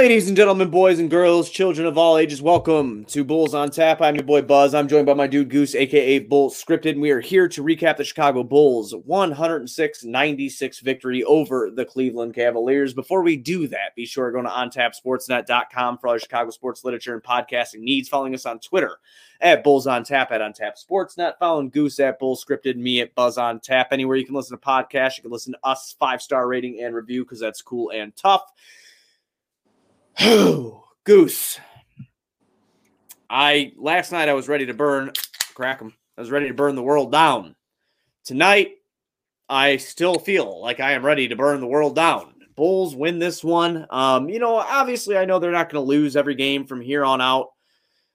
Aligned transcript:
Ladies 0.00 0.28
and 0.28 0.36
gentlemen, 0.36 0.70
boys 0.70 0.98
and 0.98 1.10
girls, 1.10 1.50
children 1.50 1.86
of 1.86 1.98
all 1.98 2.16
ages, 2.16 2.40
welcome 2.40 3.04
to 3.04 3.22
Bulls 3.22 3.52
on 3.52 3.70
Tap. 3.70 4.00
I'm 4.00 4.14
your 4.14 4.24
boy 4.24 4.40
Buzz. 4.40 4.72
I'm 4.72 4.88
joined 4.88 5.04
by 5.04 5.12
my 5.12 5.26
dude 5.26 5.50
Goose, 5.50 5.74
aka 5.74 6.20
Bull 6.20 6.48
Scripted, 6.48 6.92
and 6.92 7.02
we 7.02 7.10
are 7.10 7.20
here 7.20 7.46
to 7.48 7.62
recap 7.62 7.98
the 7.98 8.04
Chicago 8.04 8.42
Bulls 8.42 8.94
106 8.96 10.02
96 10.02 10.80
victory 10.80 11.22
over 11.24 11.70
the 11.70 11.84
Cleveland 11.84 12.34
Cavaliers. 12.34 12.94
Before 12.94 13.20
we 13.20 13.36
do 13.36 13.66
that, 13.66 13.94
be 13.94 14.06
sure 14.06 14.30
to 14.30 14.38
go 14.38 14.42
to 14.42 14.48
ontapsportsnet.com 14.48 15.98
for 15.98 16.08
all 16.08 16.14
your 16.14 16.20
Chicago 16.20 16.48
sports 16.48 16.82
literature 16.82 17.12
and 17.12 17.22
podcasting 17.22 17.80
needs. 17.80 18.08
Following 18.08 18.34
us 18.34 18.46
on 18.46 18.58
Twitter 18.58 19.00
at 19.42 19.62
Bulls 19.62 19.86
on 19.86 20.02
Tap 20.02 20.32
at 20.32 20.40
On 20.40 20.54
Tap 20.54 20.76
Sportsnet. 20.78 21.34
Following 21.38 21.68
Goose 21.68 22.00
at 22.00 22.18
Bull 22.18 22.38
Scripted, 22.38 22.76
me 22.76 23.02
at 23.02 23.14
Buzz 23.14 23.36
on 23.36 23.60
Tap. 23.60 23.88
Anywhere 23.92 24.16
you 24.16 24.24
can 24.24 24.34
listen 24.34 24.58
to 24.58 24.66
podcasts, 24.66 25.18
you 25.18 25.22
can 25.24 25.30
listen 25.30 25.52
to 25.52 25.58
us 25.62 25.94
five 26.00 26.22
star 26.22 26.48
rating 26.48 26.80
and 26.82 26.94
review 26.94 27.22
because 27.22 27.38
that's 27.38 27.60
cool 27.60 27.90
and 27.90 28.16
tough. 28.16 28.50
Goose. 31.04 31.60
I 33.28 33.72
last 33.76 34.12
night 34.12 34.28
I 34.28 34.34
was 34.34 34.48
ready 34.48 34.66
to 34.66 34.74
burn, 34.74 35.12
crack 35.54 35.78
them. 35.78 35.94
I 36.16 36.20
was 36.20 36.30
ready 36.30 36.48
to 36.48 36.54
burn 36.54 36.74
the 36.74 36.82
world 36.82 37.12
down. 37.12 37.54
Tonight, 38.24 38.72
I 39.48 39.76
still 39.76 40.18
feel 40.18 40.60
like 40.60 40.80
I 40.80 40.92
am 40.92 41.04
ready 41.04 41.28
to 41.28 41.36
burn 41.36 41.60
the 41.60 41.66
world 41.66 41.94
down. 41.96 42.34
Bulls 42.56 42.94
win 42.94 43.18
this 43.18 43.42
one. 43.42 43.86
Um, 43.90 44.28
you 44.28 44.38
know, 44.38 44.56
obviously, 44.56 45.16
I 45.16 45.24
know 45.24 45.38
they're 45.38 45.50
not 45.50 45.70
going 45.70 45.82
to 45.82 45.88
lose 45.88 46.16
every 46.16 46.34
game 46.34 46.66
from 46.66 46.80
here 46.80 47.04
on 47.04 47.20
out. 47.20 47.48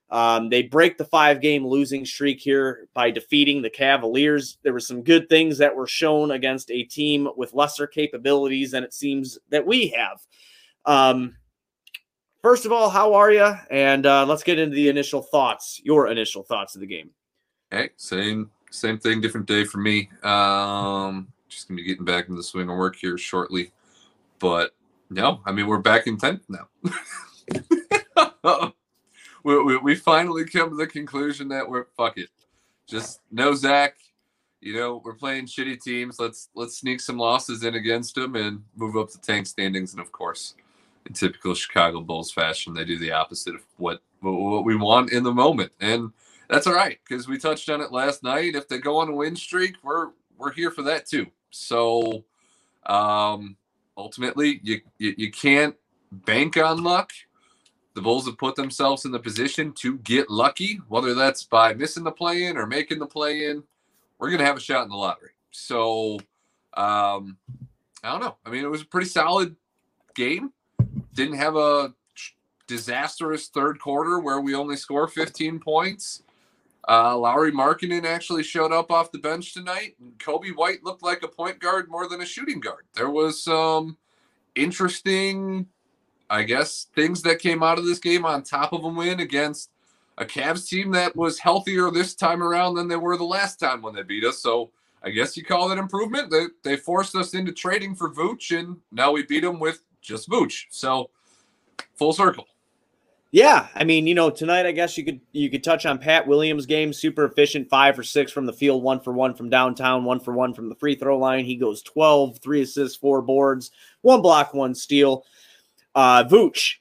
Um, 0.08 0.50
they 0.50 0.62
break 0.62 0.98
the 0.98 1.04
five 1.04 1.40
game 1.40 1.66
losing 1.66 2.06
streak 2.06 2.40
here 2.40 2.88
by 2.94 3.10
defeating 3.10 3.60
the 3.60 3.70
Cavaliers. 3.70 4.58
There 4.62 4.72
were 4.72 4.80
some 4.80 5.02
good 5.02 5.28
things 5.28 5.58
that 5.58 5.74
were 5.74 5.88
shown 5.88 6.30
against 6.30 6.70
a 6.70 6.84
team 6.84 7.28
with 7.36 7.54
lesser 7.54 7.86
capabilities 7.86 8.70
than 8.70 8.84
it 8.84 8.94
seems 8.94 9.38
that 9.50 9.66
we 9.66 9.88
have. 9.88 10.20
Um, 10.84 11.36
First 12.46 12.64
of 12.64 12.70
all, 12.70 12.90
how 12.90 13.12
are 13.14 13.32
you? 13.32 13.52
And 13.72 14.06
uh, 14.06 14.24
let's 14.24 14.44
get 14.44 14.60
into 14.60 14.76
the 14.76 14.88
initial 14.88 15.20
thoughts, 15.20 15.80
your 15.82 16.06
initial 16.06 16.44
thoughts 16.44 16.76
of 16.76 16.80
the 16.80 16.86
game. 16.86 17.10
Hey, 17.72 17.90
same 17.96 18.52
same 18.70 18.98
thing, 19.00 19.20
different 19.20 19.48
day 19.48 19.64
for 19.64 19.78
me. 19.78 20.08
Um, 20.22 21.26
just 21.48 21.66
gonna 21.66 21.78
be 21.78 21.82
getting 21.82 22.04
back 22.04 22.26
into 22.28 22.36
the 22.36 22.44
swing 22.44 22.70
of 22.70 22.76
work 22.76 22.94
here 22.94 23.18
shortly. 23.18 23.72
But 24.38 24.76
no, 25.10 25.40
I 25.44 25.50
mean 25.50 25.66
we're 25.66 25.78
back 25.78 26.06
in 26.06 26.18
tenth 26.18 26.44
now. 26.48 26.68
we, 29.42 29.64
we, 29.64 29.76
we 29.78 29.96
finally 29.96 30.44
come 30.44 30.70
to 30.70 30.76
the 30.76 30.86
conclusion 30.86 31.48
that 31.48 31.68
we're 31.68 31.86
fuck 31.96 32.16
it, 32.16 32.28
just 32.86 33.22
no 33.32 33.56
Zach. 33.56 33.96
You 34.60 34.76
know 34.76 35.02
we're 35.04 35.14
playing 35.14 35.46
shitty 35.46 35.82
teams. 35.82 36.20
Let's 36.20 36.48
let's 36.54 36.78
sneak 36.78 37.00
some 37.00 37.18
losses 37.18 37.64
in 37.64 37.74
against 37.74 38.14
them 38.14 38.36
and 38.36 38.62
move 38.76 38.96
up 38.96 39.10
the 39.10 39.18
tank 39.18 39.48
standings. 39.48 39.94
And 39.94 40.00
of 40.00 40.12
course, 40.12 40.54
in 41.06 41.12
typical 41.12 41.54
Chicago 41.54 42.00
Bulls 42.00 42.30
fashion, 42.30 42.74
they 42.74 42.84
do 42.84 42.98
the 42.98 43.12
opposite 43.12 43.54
of 43.54 43.62
what 43.76 44.02
what 44.20 44.64
we 44.64 44.76
want 44.76 45.12
in 45.12 45.22
the 45.22 45.32
moment, 45.32 45.72
and 45.80 46.10
that's 46.48 46.66
all 46.66 46.74
right 46.74 46.98
because 47.06 47.28
we 47.28 47.38
touched 47.38 47.68
on 47.68 47.80
it 47.80 47.92
last 47.92 48.22
night. 48.22 48.54
If 48.54 48.68
they 48.68 48.78
go 48.78 48.98
on 48.98 49.08
a 49.08 49.14
win 49.14 49.36
streak, 49.36 49.76
we're 49.82 50.10
we're 50.38 50.52
here 50.52 50.70
for 50.70 50.82
that 50.82 51.06
too. 51.06 51.26
So, 51.50 52.24
um, 52.86 53.56
ultimately, 53.96 54.60
you, 54.62 54.80
you 54.98 55.14
you 55.16 55.30
can't 55.30 55.76
bank 56.10 56.56
on 56.56 56.82
luck. 56.82 57.12
The 57.94 58.02
Bulls 58.02 58.26
have 58.26 58.36
put 58.36 58.56
themselves 58.56 59.06
in 59.06 59.12
the 59.12 59.18
position 59.18 59.72
to 59.74 59.96
get 59.98 60.28
lucky, 60.28 60.80
whether 60.88 61.14
that's 61.14 61.44
by 61.44 61.72
missing 61.72 62.04
the 62.04 62.12
play 62.12 62.44
in 62.44 62.58
or 62.58 62.66
making 62.66 62.98
the 62.98 63.06
play 63.06 63.46
in. 63.46 63.62
We're 64.18 64.30
gonna 64.30 64.44
have 64.44 64.56
a 64.56 64.60
shot 64.60 64.84
in 64.84 64.90
the 64.90 64.96
lottery. 64.96 65.30
So, 65.50 66.18
um, 66.74 67.38
I 68.02 68.10
don't 68.10 68.20
know. 68.20 68.36
I 68.44 68.50
mean, 68.50 68.64
it 68.64 68.70
was 68.70 68.82
a 68.82 68.86
pretty 68.86 69.08
solid 69.08 69.56
game 70.14 70.52
didn't 71.16 71.38
have 71.38 71.56
a 71.56 71.92
disastrous 72.66 73.48
third 73.48 73.80
quarter 73.80 74.20
where 74.20 74.40
we 74.40 74.54
only 74.54 74.76
score 74.76 75.08
15 75.08 75.58
points. 75.58 76.22
Uh, 76.88 77.16
Lauri 77.16 77.50
Markkanen 77.50 78.04
actually 78.04 78.44
showed 78.44 78.72
up 78.72 78.92
off 78.92 79.10
the 79.10 79.18
bench 79.18 79.54
tonight. 79.54 79.96
And 80.00 80.16
Coby 80.18 80.54
White 80.54 80.84
looked 80.84 81.02
like 81.02 81.22
a 81.22 81.28
point 81.28 81.58
guard 81.58 81.88
more 81.88 82.08
than 82.08 82.20
a 82.20 82.26
shooting 82.26 82.60
guard. 82.60 82.84
There 82.94 83.10
was 83.10 83.42
some 83.42 83.96
interesting, 84.54 85.66
I 86.30 86.44
guess, 86.44 86.86
things 86.94 87.22
that 87.22 87.40
came 87.40 87.62
out 87.62 87.78
of 87.78 87.86
this 87.86 87.98
game 87.98 88.24
on 88.24 88.42
top 88.42 88.72
of 88.72 88.84
a 88.84 88.88
win 88.88 89.20
against 89.20 89.70
a 90.18 90.24
Cavs 90.24 90.68
team 90.68 90.92
that 90.92 91.16
was 91.16 91.38
healthier 91.38 91.90
this 91.90 92.14
time 92.14 92.42
around 92.42 92.74
than 92.74 92.88
they 92.88 92.96
were 92.96 93.16
the 93.16 93.24
last 93.24 93.58
time 93.58 93.82
when 93.82 93.94
they 93.94 94.02
beat 94.02 94.24
us. 94.24 94.38
So 94.38 94.70
I 95.02 95.10
guess 95.10 95.36
you 95.36 95.44
call 95.44 95.68
that 95.68 95.78
improvement. 95.78 96.30
They, 96.30 96.46
they 96.62 96.76
forced 96.76 97.14
us 97.16 97.34
into 97.34 97.52
trading 97.52 97.94
for 97.94 98.10
Vooch, 98.10 98.56
and 98.56 98.76
now 98.90 99.12
we 99.12 99.24
beat 99.24 99.42
them 99.42 99.58
with 99.58 99.82
just 100.06 100.30
Vooch. 100.30 100.64
So 100.70 101.10
full 101.94 102.12
circle. 102.12 102.46
Yeah, 103.32 103.66
I 103.74 103.84
mean, 103.84 104.06
you 104.06 104.14
know, 104.14 104.30
tonight 104.30 104.66
I 104.66 104.72
guess 104.72 104.96
you 104.96 105.04
could 105.04 105.20
you 105.32 105.50
could 105.50 105.64
touch 105.64 105.84
on 105.84 105.98
Pat 105.98 106.26
Williams' 106.26 106.64
game. 106.64 106.92
Super 106.92 107.24
efficient, 107.24 107.68
five 107.68 107.96
for 107.96 108.02
six 108.02 108.32
from 108.32 108.46
the 108.46 108.52
field, 108.52 108.82
one 108.82 109.00
for 109.00 109.12
one 109.12 109.34
from 109.34 109.50
downtown, 109.50 110.04
one 110.04 110.20
for 110.20 110.32
one 110.32 110.54
from 110.54 110.68
the 110.68 110.76
free 110.76 110.94
throw 110.94 111.18
line. 111.18 111.44
He 111.44 111.56
goes 111.56 111.82
12, 111.82 112.38
three 112.38 112.62
assists, 112.62 112.96
four 112.96 113.20
boards, 113.20 113.72
one 114.00 114.22
block, 114.22 114.54
one 114.54 114.74
steal. 114.74 115.24
Uh, 115.94 116.24
Vooch 116.24 116.76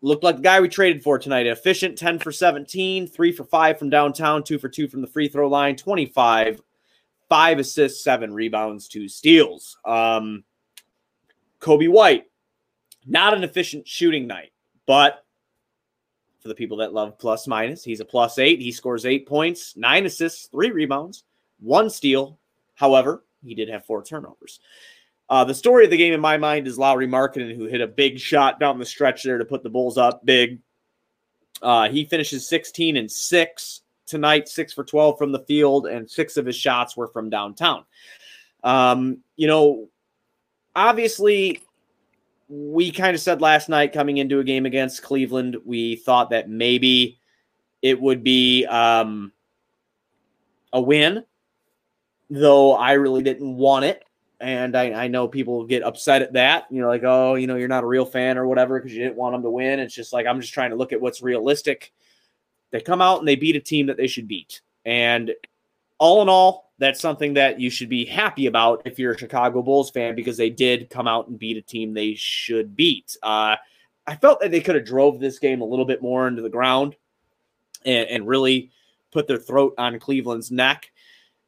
looked 0.00 0.24
like 0.24 0.36
the 0.36 0.42
guy 0.42 0.60
we 0.60 0.68
traded 0.68 1.02
for 1.02 1.18
tonight. 1.18 1.46
Efficient, 1.46 1.98
10 1.98 2.20
for 2.20 2.32
17, 2.32 3.06
three 3.06 3.32
for 3.32 3.44
five 3.44 3.78
from 3.78 3.90
downtown, 3.90 4.42
two 4.42 4.58
for 4.58 4.68
two 4.68 4.88
from 4.88 5.02
the 5.02 5.06
free 5.06 5.28
throw 5.28 5.48
line, 5.48 5.76
25, 5.76 6.60
five 7.28 7.58
assists, 7.58 8.02
seven 8.02 8.32
rebounds, 8.32 8.88
two 8.88 9.08
steals. 9.08 9.76
Um, 9.84 10.44
Coby 11.60 11.88
White, 11.88 12.26
not 13.06 13.34
an 13.34 13.44
efficient 13.44 13.86
shooting 13.86 14.26
night, 14.26 14.52
but 14.86 15.24
for 16.40 16.48
the 16.48 16.54
people 16.54 16.78
that 16.78 16.92
love 16.92 17.18
plus 17.18 17.46
minus, 17.46 17.82
he's 17.82 18.00
a 18.00 18.04
plus 18.04 18.38
eight. 18.38 18.60
He 18.60 18.72
scores 18.72 19.06
eight 19.06 19.26
points, 19.26 19.76
nine 19.76 20.06
assists, 20.06 20.46
three 20.46 20.70
rebounds, 20.70 21.24
one 21.60 21.90
steal. 21.90 22.38
However, 22.74 23.24
he 23.44 23.54
did 23.54 23.68
have 23.68 23.84
four 23.84 24.04
turnovers. 24.04 24.60
Uh, 25.28 25.44
the 25.44 25.54
story 25.54 25.84
of 25.84 25.90
the 25.90 25.96
game 25.96 26.14
in 26.14 26.20
my 26.20 26.38
mind 26.38 26.66
is 26.66 26.78
Lauri 26.78 27.06
Markkanen, 27.06 27.54
who 27.54 27.64
hit 27.64 27.80
a 27.80 27.86
big 27.86 28.18
shot 28.18 28.58
down 28.58 28.78
the 28.78 28.86
stretch 28.86 29.22
there 29.22 29.38
to 29.38 29.44
put 29.44 29.62
the 29.62 29.68
Bulls 29.68 29.98
up 29.98 30.24
big. 30.24 30.60
Uh, 31.60 31.88
he 31.88 32.04
finishes 32.04 32.48
16 32.48 32.96
and 32.96 33.10
6 33.10 33.80
tonight, 34.06 34.48
6 34.48 34.72
for 34.72 34.84
12 34.84 35.18
from 35.18 35.32
the 35.32 35.40
field, 35.40 35.86
and 35.86 36.10
six 36.10 36.36
of 36.36 36.46
his 36.46 36.56
shots 36.56 36.96
were 36.96 37.08
from 37.08 37.28
downtown. 37.28 37.84
Um, 38.64 39.18
you 39.36 39.46
know, 39.46 39.88
obviously, 40.74 41.62
we 42.48 42.90
kind 42.90 43.14
of 43.14 43.20
said 43.20 43.40
last 43.40 43.68
night 43.68 43.92
coming 43.92 44.16
into 44.16 44.40
a 44.40 44.44
game 44.44 44.66
against 44.66 45.02
Cleveland, 45.02 45.56
we 45.64 45.96
thought 45.96 46.30
that 46.30 46.48
maybe 46.48 47.18
it 47.82 48.00
would 48.00 48.24
be 48.24 48.64
um, 48.66 49.32
a 50.72 50.80
win, 50.80 51.24
though 52.30 52.74
I 52.74 52.92
really 52.92 53.22
didn't 53.22 53.56
want 53.56 53.84
it. 53.84 54.04
And 54.40 54.76
I, 54.76 54.92
I, 54.92 55.08
know 55.08 55.26
people 55.26 55.66
get 55.66 55.82
upset 55.82 56.22
at 56.22 56.34
that. 56.34 56.66
You 56.70 56.80
know, 56.80 56.86
like, 56.86 57.02
oh, 57.02 57.34
you 57.34 57.48
know, 57.48 57.56
you're 57.56 57.66
not 57.66 57.82
a 57.82 57.88
real 57.88 58.06
fan 58.06 58.38
or 58.38 58.46
whatever 58.46 58.78
because 58.78 58.94
you 58.94 59.02
didn't 59.02 59.16
want 59.16 59.34
them 59.34 59.42
to 59.42 59.50
win. 59.50 59.80
It's 59.80 59.94
just 59.94 60.12
like, 60.12 60.26
I'm 60.26 60.40
just 60.40 60.54
trying 60.54 60.70
to 60.70 60.76
look 60.76 60.92
at 60.92 61.00
what's 61.00 61.22
realistic. 61.22 61.92
They 62.70 62.80
come 62.80 63.02
out 63.02 63.18
and 63.18 63.26
they 63.26 63.34
beat 63.34 63.56
a 63.56 63.60
team 63.60 63.86
that 63.86 63.96
they 63.96 64.06
should 64.06 64.28
beat. 64.28 64.60
And 64.84 65.32
all 65.98 66.22
in 66.22 66.28
all, 66.28 66.67
that's 66.78 67.00
something 67.00 67.34
that 67.34 67.60
you 67.60 67.70
should 67.70 67.88
be 67.88 68.04
happy 68.04 68.46
about 68.46 68.82
if 68.84 68.98
you're 68.98 69.12
a 69.12 69.18
Chicago 69.18 69.62
Bulls 69.62 69.90
fan 69.90 70.14
because 70.14 70.36
they 70.36 70.50
did 70.50 70.90
come 70.90 71.08
out 71.08 71.28
and 71.28 71.38
beat 71.38 71.56
a 71.56 71.62
team 71.62 71.92
they 71.92 72.14
should 72.14 72.76
beat. 72.76 73.16
Uh, 73.22 73.56
I 74.06 74.16
felt 74.16 74.40
that 74.40 74.50
they 74.50 74.60
could 74.60 74.76
have 74.76 74.84
drove 74.84 75.18
this 75.18 75.38
game 75.38 75.60
a 75.60 75.66
little 75.66 75.84
bit 75.84 76.00
more 76.00 76.28
into 76.28 76.40
the 76.40 76.48
ground 76.48 76.96
and, 77.84 78.08
and 78.08 78.28
really 78.28 78.70
put 79.10 79.26
their 79.26 79.38
throat 79.38 79.74
on 79.76 79.98
Cleveland's 79.98 80.50
neck. 80.50 80.90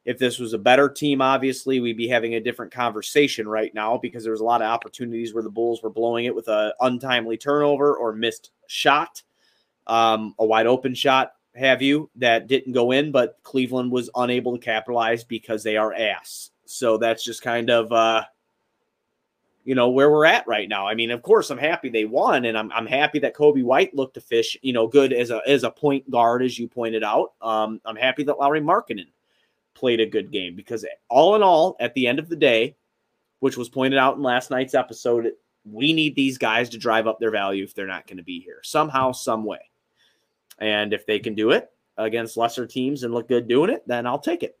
If 0.03 0.17
this 0.17 0.39
was 0.39 0.53
a 0.53 0.57
better 0.57 0.89
team, 0.89 1.21
obviously, 1.21 1.79
we'd 1.79 1.95
be 1.95 2.07
having 2.07 2.35
a 2.35 2.39
different 2.39 2.71
conversation 2.71 3.47
right 3.47 3.73
now 3.73 3.97
because 3.97 4.23
there 4.23 4.31
was 4.31 4.41
a 4.41 4.45
lot 4.45 4.61
of 4.61 4.67
opportunities 4.67 5.33
where 5.33 5.43
the 5.43 5.49
Bulls 5.49 5.81
were 5.81 5.91
blowing 5.91 6.25
it 6.25 6.35
with 6.35 6.47
an 6.47 6.71
untimely 6.81 7.37
turnover 7.37 7.95
or 7.95 8.11
missed 8.11 8.51
shot, 8.67 9.21
um, 9.87 10.33
a 10.39 10.45
wide 10.45 10.65
open 10.65 10.95
shot 10.95 11.33
have 11.55 11.81
you 11.81 12.09
that 12.15 12.47
didn't 12.47 12.73
go 12.73 12.91
in, 12.91 13.11
but 13.11 13.37
Cleveland 13.43 13.91
was 13.91 14.09
unable 14.15 14.57
to 14.57 14.63
capitalize 14.63 15.23
because 15.23 15.63
they 15.63 15.77
are 15.77 15.93
ass. 15.93 16.51
So 16.65 16.97
that's 16.97 17.23
just 17.23 17.41
kind 17.41 17.69
of 17.69 17.91
uh 17.91 18.23
you 19.63 19.75
know 19.75 19.89
where 19.89 20.09
we're 20.09 20.25
at 20.25 20.47
right 20.47 20.67
now. 20.67 20.87
I 20.87 20.95
mean, 20.95 21.11
of 21.11 21.21
course, 21.21 21.49
I'm 21.49 21.57
happy 21.57 21.89
they 21.89 22.05
won, 22.05 22.45
and 22.45 22.57
I'm 22.57 22.71
I'm 22.71 22.87
happy 22.87 23.19
that 23.19 23.35
Coby 23.35 23.63
White 23.63 23.93
looked 23.95 24.15
to 24.15 24.21
fish, 24.21 24.57
you 24.61 24.73
know, 24.73 24.87
good 24.87 25.13
as 25.13 25.29
a 25.29 25.41
as 25.47 25.63
a 25.63 25.71
point 25.71 26.09
guard, 26.09 26.43
as 26.43 26.57
you 26.57 26.67
pointed 26.67 27.03
out. 27.03 27.33
Um, 27.41 27.79
I'm 27.85 27.95
happy 27.95 28.23
that 28.23 28.39
Lauri 28.39 28.61
Markkanen 28.61 29.07
played 29.73 29.99
a 29.99 30.05
good 30.05 30.31
game 30.31 30.55
because 30.55 30.85
all 31.09 31.35
in 31.35 31.43
all, 31.43 31.75
at 31.79 31.93
the 31.93 32.07
end 32.07 32.19
of 32.19 32.29
the 32.29 32.35
day, 32.35 32.75
which 33.39 33.57
was 33.57 33.69
pointed 33.69 33.97
out 33.97 34.17
in 34.17 34.23
last 34.23 34.51
night's 34.51 34.73
episode, 34.73 35.31
we 35.63 35.93
need 35.93 36.15
these 36.15 36.37
guys 36.37 36.69
to 36.69 36.77
drive 36.77 37.07
up 37.07 37.19
their 37.19 37.31
value 37.31 37.63
if 37.63 37.73
they're 37.73 37.87
not 37.87 38.07
going 38.07 38.17
to 38.17 38.23
be 38.23 38.39
here 38.39 38.61
somehow, 38.63 39.11
some 39.11 39.45
way. 39.45 39.70
And 40.61 40.93
if 40.93 41.05
they 41.05 41.19
can 41.19 41.35
do 41.35 41.51
it 41.51 41.71
against 41.97 42.37
lesser 42.37 42.65
teams 42.65 43.03
and 43.03 43.13
look 43.13 43.27
good 43.27 43.47
doing 43.47 43.69
it, 43.69 43.85
then 43.87 44.07
I'll 44.07 44.19
take 44.19 44.43
it. 44.43 44.57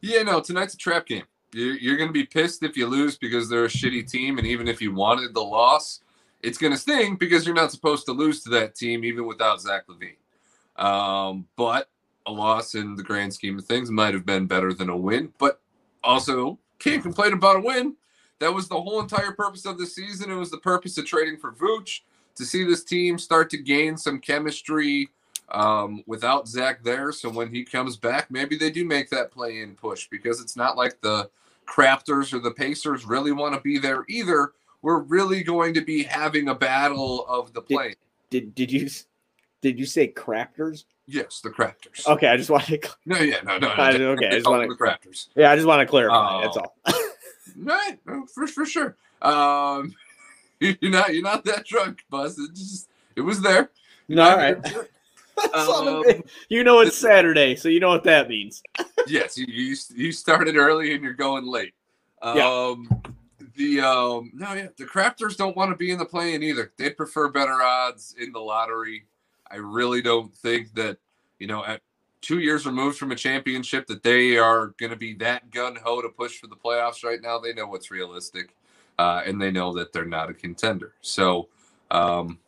Yeah, 0.00 0.22
no, 0.22 0.40
tonight's 0.40 0.74
a 0.74 0.78
trap 0.78 1.06
game. 1.06 1.24
You're, 1.52 1.76
you're 1.76 1.96
going 1.96 2.08
to 2.08 2.12
be 2.12 2.24
pissed 2.24 2.62
if 2.62 2.76
you 2.76 2.86
lose 2.86 3.16
because 3.16 3.48
they're 3.48 3.66
a 3.66 3.68
shitty 3.68 4.10
team. 4.10 4.38
And 4.38 4.46
even 4.46 4.66
if 4.66 4.82
you 4.82 4.92
wanted 4.92 5.34
the 5.34 5.42
loss, 5.42 6.00
it's 6.42 6.58
going 6.58 6.72
to 6.72 6.78
sting 6.78 7.16
because 7.16 7.46
you're 7.46 7.54
not 7.54 7.70
supposed 7.70 8.06
to 8.06 8.12
lose 8.12 8.42
to 8.42 8.50
that 8.50 8.74
team 8.74 9.04
even 9.04 9.26
without 9.26 9.60
Zach 9.60 9.84
LaVine. 9.86 10.16
Um, 10.82 11.46
but 11.56 11.88
a 12.26 12.32
loss 12.32 12.74
in 12.74 12.96
the 12.96 13.02
grand 13.02 13.32
scheme 13.32 13.58
of 13.58 13.64
things 13.66 13.90
might 13.90 14.14
have 14.14 14.26
been 14.26 14.46
better 14.46 14.72
than 14.72 14.88
a 14.88 14.96
win, 14.96 15.32
but 15.38 15.60
also 16.02 16.58
can't 16.78 17.02
complain 17.02 17.32
about 17.32 17.56
a 17.56 17.60
win. 17.60 17.96
That 18.40 18.52
was 18.52 18.68
the 18.68 18.80
whole 18.80 19.00
entire 19.00 19.32
purpose 19.32 19.64
of 19.64 19.78
the 19.78 19.86
season. 19.86 20.30
It 20.30 20.34
was 20.34 20.50
the 20.50 20.58
purpose 20.58 20.98
of 20.98 21.06
trading 21.06 21.38
for 21.38 21.52
Vooch 21.52 22.00
to 22.36 22.44
see 22.44 22.64
this 22.64 22.84
team 22.84 23.18
start 23.18 23.50
to 23.50 23.58
gain 23.58 23.96
some 23.96 24.20
chemistry 24.20 25.10
um, 25.50 26.02
without 26.06 26.48
Zach 26.48 26.82
there. 26.82 27.12
So 27.12 27.28
when 27.30 27.48
he 27.52 27.64
comes 27.64 27.96
back, 27.96 28.30
maybe 28.30 28.56
they 28.56 28.70
do 28.70 28.84
make 28.84 29.10
that 29.10 29.30
play 29.30 29.60
in 29.60 29.74
push 29.74 30.08
because 30.08 30.40
it's 30.40 30.56
not 30.56 30.76
like 30.76 31.00
the 31.00 31.30
Crafters 31.66 32.32
or 32.32 32.40
the 32.40 32.50
Pacers 32.50 33.04
really 33.04 33.32
want 33.32 33.54
to 33.54 33.60
be 33.60 33.78
there 33.78 34.04
either. 34.08 34.52
We're 34.82 35.00
really 35.00 35.42
going 35.42 35.72
to 35.74 35.80
be 35.80 36.02
having 36.02 36.48
a 36.48 36.54
battle 36.54 37.26
of 37.26 37.52
the 37.54 37.62
play. 37.62 37.94
Did 38.30 38.54
did 38.54 38.70
you 38.70 38.88
did 39.62 39.78
you 39.78 39.86
say 39.86 40.08
crafters? 40.08 40.84
Yes, 41.06 41.40
the 41.40 41.48
Crafters. 41.50 42.06
Okay, 42.06 42.28
I 42.28 42.36
just 42.36 42.50
wanted 42.50 42.82
to. 42.82 42.90
No, 43.06 43.18
yeah, 43.18 43.40
no, 43.44 43.56
no. 43.58 43.68
no 43.68 43.74
I- 43.74 43.92
okay, 43.94 44.26
I 44.26 44.30
just 44.32 44.46
wanna- 44.46 44.68
the 44.68 44.74
Crafters. 44.74 45.28
Yeah, 45.36 45.50
I 45.50 45.56
just 45.56 45.66
want 45.66 45.80
to 45.80 45.86
clarify. 45.86 46.42
That's 46.42 46.56
all. 46.56 46.76
Right, 47.56 47.98
no, 48.04 48.26
for 48.34 48.46
for 48.48 48.66
sure. 48.66 48.96
Um, 49.22 49.94
you're 50.80 50.90
not 50.90 51.12
you're 51.14 51.22
not 51.22 51.44
that 51.44 51.64
drunk, 51.66 52.04
Buzz. 52.10 52.38
It 52.38 52.54
just 52.54 52.88
it 53.16 53.20
was 53.20 53.40
there. 53.42 53.70
No, 54.08 54.22
all 54.22 54.36
right. 54.36 54.56
Um, 55.52 56.04
you 56.48 56.62
know 56.62 56.78
it's 56.78 56.96
Saturday, 56.96 57.56
so 57.56 57.68
you 57.68 57.80
know 57.80 57.88
what 57.88 58.04
that 58.04 58.28
means. 58.28 58.62
yes, 59.08 59.36
you, 59.36 59.46
you 59.48 59.74
you 59.92 60.12
started 60.12 60.54
early 60.56 60.94
and 60.94 61.02
you're 61.02 61.12
going 61.12 61.44
late. 61.44 61.74
Um, 62.22 62.88
Yeah. 62.88 63.10
the 63.56 63.80
um 63.80 64.30
no 64.32 64.52
yeah 64.54 64.68
the 64.78 64.84
crafters 64.84 65.36
don't 65.36 65.56
want 65.56 65.72
to 65.72 65.76
be 65.76 65.90
in 65.90 65.98
the 65.98 66.04
play-in 66.04 66.44
either. 66.44 66.72
They'd 66.78 66.96
prefer 66.96 67.30
better 67.30 67.60
odds 67.60 68.14
in 68.16 68.30
the 68.30 68.38
lottery. 68.38 69.06
I 69.50 69.56
really 69.56 70.02
don't 70.02 70.32
think 70.36 70.72
that 70.74 70.98
you 71.40 71.48
know 71.48 71.64
at 71.64 71.80
two 72.20 72.38
years 72.38 72.64
removed 72.64 72.96
from 72.96 73.10
a 73.10 73.16
championship 73.16 73.88
that 73.88 74.04
they 74.04 74.38
are 74.38 74.68
going 74.78 74.90
to 74.90 74.96
be 74.96 75.14
that 75.14 75.50
gun 75.50 75.76
ho 75.82 76.00
to 76.00 76.08
push 76.10 76.38
for 76.38 76.46
the 76.46 76.56
playoffs 76.56 77.02
right 77.02 77.20
now. 77.20 77.40
They 77.40 77.52
know 77.52 77.66
what's 77.66 77.90
realistic, 77.90 78.54
uh, 78.98 79.22
and 79.26 79.40
they 79.40 79.50
know 79.50 79.72
that 79.74 79.92
they're 79.92 80.04
not 80.04 80.30
a 80.30 80.34
contender. 80.34 80.94
So 81.00 81.48
um, 81.90 82.38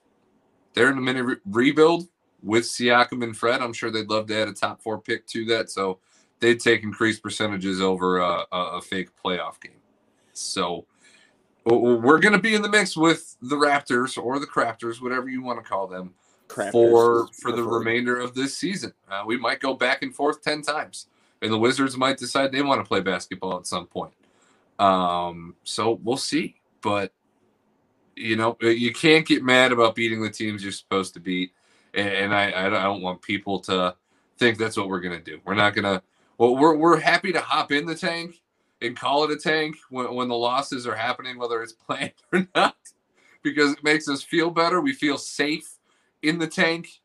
they're 0.75 0.91
in 0.91 0.99
a 0.99 1.01
mini 1.01 1.23
re- 1.23 1.37
rebuild 1.47 2.09
with 2.43 2.65
Siakam 2.65 3.23
and 3.25 3.37
Fred. 3.37 3.61
I'm 3.61 3.73
sure 3.73 3.91
they'd 3.91 4.09
love 4.09 4.27
to 4.29 4.41
add 4.41 4.49
a 4.49 4.53
top 4.53 4.83
four 4.83 5.01
pick 5.01 5.27
to 5.29 5.45
that. 5.47 5.71
So 5.71 5.99
they'd 6.41 6.61
take 6.61 6.83
increased 6.83 7.23
percentages 7.23 7.81
over 7.81 8.19
a, 8.19 8.45
a, 8.53 8.81
fake 8.81 9.09
playoff 9.23 9.61
game. 9.61 9.73
So 10.33 10.87
we're 11.65 12.21
going 12.21 12.35
to 12.35 12.39
be 12.39 12.55
in 12.55 12.63
the 12.63 12.69
mix 12.69 12.97
with 12.97 13.37
the 13.43 13.57
Raptors 13.57 14.23
or 14.23 14.39
the 14.39 14.47
Crafters, 14.47 15.03
whatever 15.03 15.29
you 15.29 15.43
want 15.43 15.63
to 15.63 15.69
call 15.69 15.87
them, 15.87 16.15
Crafters 16.49 16.73
for 16.73 17.27
for 17.33 17.53
the 17.53 17.65
remainder 17.65 18.21
of 18.21 18.35
this 18.35 18.57
season. 18.57 18.93
Uh, 19.11 19.25
we 19.27 19.37
might 19.37 19.59
go 19.59 19.75
back 19.75 20.03
and 20.03 20.15
forth 20.15 20.43
ten 20.43 20.63
times, 20.63 21.07
and 21.43 21.53
the 21.53 21.59
Wizards 21.59 21.97
might 21.97 22.19
decide 22.19 22.53
they 22.53 22.63
want 22.63 22.81
to 22.81 22.87
play 22.87 23.01
basketball 23.01 23.59
at 23.59 23.67
some 23.67 23.87
point. 23.87 24.13
Um, 24.78 25.55
so 25.64 26.00
we'll 26.02 26.17
see. 26.17 26.56
But 26.82 27.12
you 28.14 28.37
know, 28.37 28.56
you 28.61 28.93
can't 28.93 29.26
get 29.26 29.43
mad 29.43 29.73
about 29.73 29.94
beating 29.94 30.23
the 30.23 30.31
teams 30.31 30.62
you're 30.62 30.73
supposed 30.73 31.14
to 31.14 31.20
beat, 31.20 31.52
and 31.94 32.34
I 32.34 32.67
I 32.67 32.69
don't 32.69 33.02
want 33.02 33.23
people 33.23 33.61
to 33.61 33.94
think 34.38 34.58
that's 34.58 34.76
what 34.76 34.88
we're 34.88 35.00
gonna 35.00 35.20
do. 35.20 35.40
We're 35.44 35.55
not 35.55 35.75
gonna. 35.75 36.02
Well, 36.38 36.56
we're 36.56 36.76
we're 36.76 37.00
happy 37.00 37.32
to 37.32 37.40
hop 37.40 37.73
in 37.73 37.87
the 37.87 37.94
tank 37.94 38.40
and 38.82 38.96
call 38.96 39.25
it 39.25 39.31
a 39.31 39.37
tank 39.37 39.76
when 39.90 40.14
when 40.14 40.28
the 40.28 40.37
losses 40.37 40.87
are 40.87 40.96
happening, 40.96 41.38
whether 41.38 41.62
it's 41.62 41.73
planned 41.87 42.12
or 42.32 42.46
not, 42.55 42.76
because 43.43 43.73
it 43.73 43.84
makes 43.84 44.08
us 44.08 44.23
feel 44.23 44.50
better. 44.50 44.81
We 44.81 44.93
feel 44.93 45.19
safe 45.19 45.78
in 46.23 46.38
the 46.38 46.46
tank, 46.46 47.00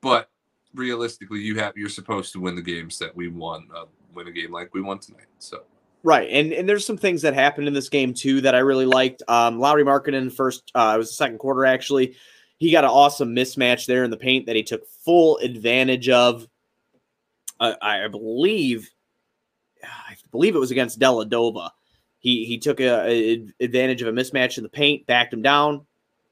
but 0.00 0.30
realistically, 0.74 1.40
you 1.40 1.56
have 1.58 1.76
you're 1.76 1.88
supposed 1.88 2.32
to 2.32 2.40
win 2.40 2.56
the 2.56 2.62
games 2.62 2.98
that 2.98 3.14
we 3.14 3.28
won. 3.28 3.68
Uh, 3.74 3.84
win 4.14 4.28
a 4.28 4.32
game 4.32 4.52
like 4.52 4.74
we 4.74 4.80
won 4.80 4.98
tonight. 4.98 5.26
So 5.38 5.62
Right, 6.04 6.28
and 6.30 6.52
and 6.52 6.68
there's 6.68 6.86
some 6.86 6.96
things 6.96 7.22
that 7.22 7.34
happened 7.34 7.66
in 7.66 7.74
this 7.74 7.88
game 7.88 8.14
too 8.14 8.40
that 8.42 8.54
I 8.54 8.58
really 8.58 8.86
liked. 8.86 9.22
Um, 9.26 9.58
Lauri 9.58 9.84
Markkanen 9.84 10.14
in 10.14 10.24
the 10.26 10.34
first, 10.34 10.70
uh, 10.74 10.92
it 10.94 10.98
was 10.98 11.08
the 11.08 11.14
second 11.14 11.38
quarter 11.38 11.66
actually. 11.66 12.14
He 12.58 12.70
got 12.70 12.84
an 12.84 12.90
awesome 12.90 13.34
mismatch 13.34 13.86
there 13.86 14.04
in 14.04 14.10
the 14.10 14.16
paint 14.16 14.46
that 14.46 14.56
he 14.56 14.62
took 14.62 14.86
full 15.04 15.38
advantage 15.38 16.08
of. 16.08 16.46
I 17.60 18.06
believe, 18.06 18.88
I 19.82 20.14
believe 20.30 20.54
it 20.54 20.60
was 20.60 20.70
against 20.70 21.00
Dellavedova. 21.00 21.70
He 22.20 22.44
he 22.44 22.58
took 22.58 22.78
a, 22.78 23.10
a 23.10 23.46
advantage 23.60 24.00
of 24.00 24.08
a 24.08 24.12
mismatch 24.12 24.56
in 24.56 24.62
the 24.62 24.70
paint, 24.70 25.06
backed 25.08 25.34
him 25.34 25.42
down, 25.42 25.84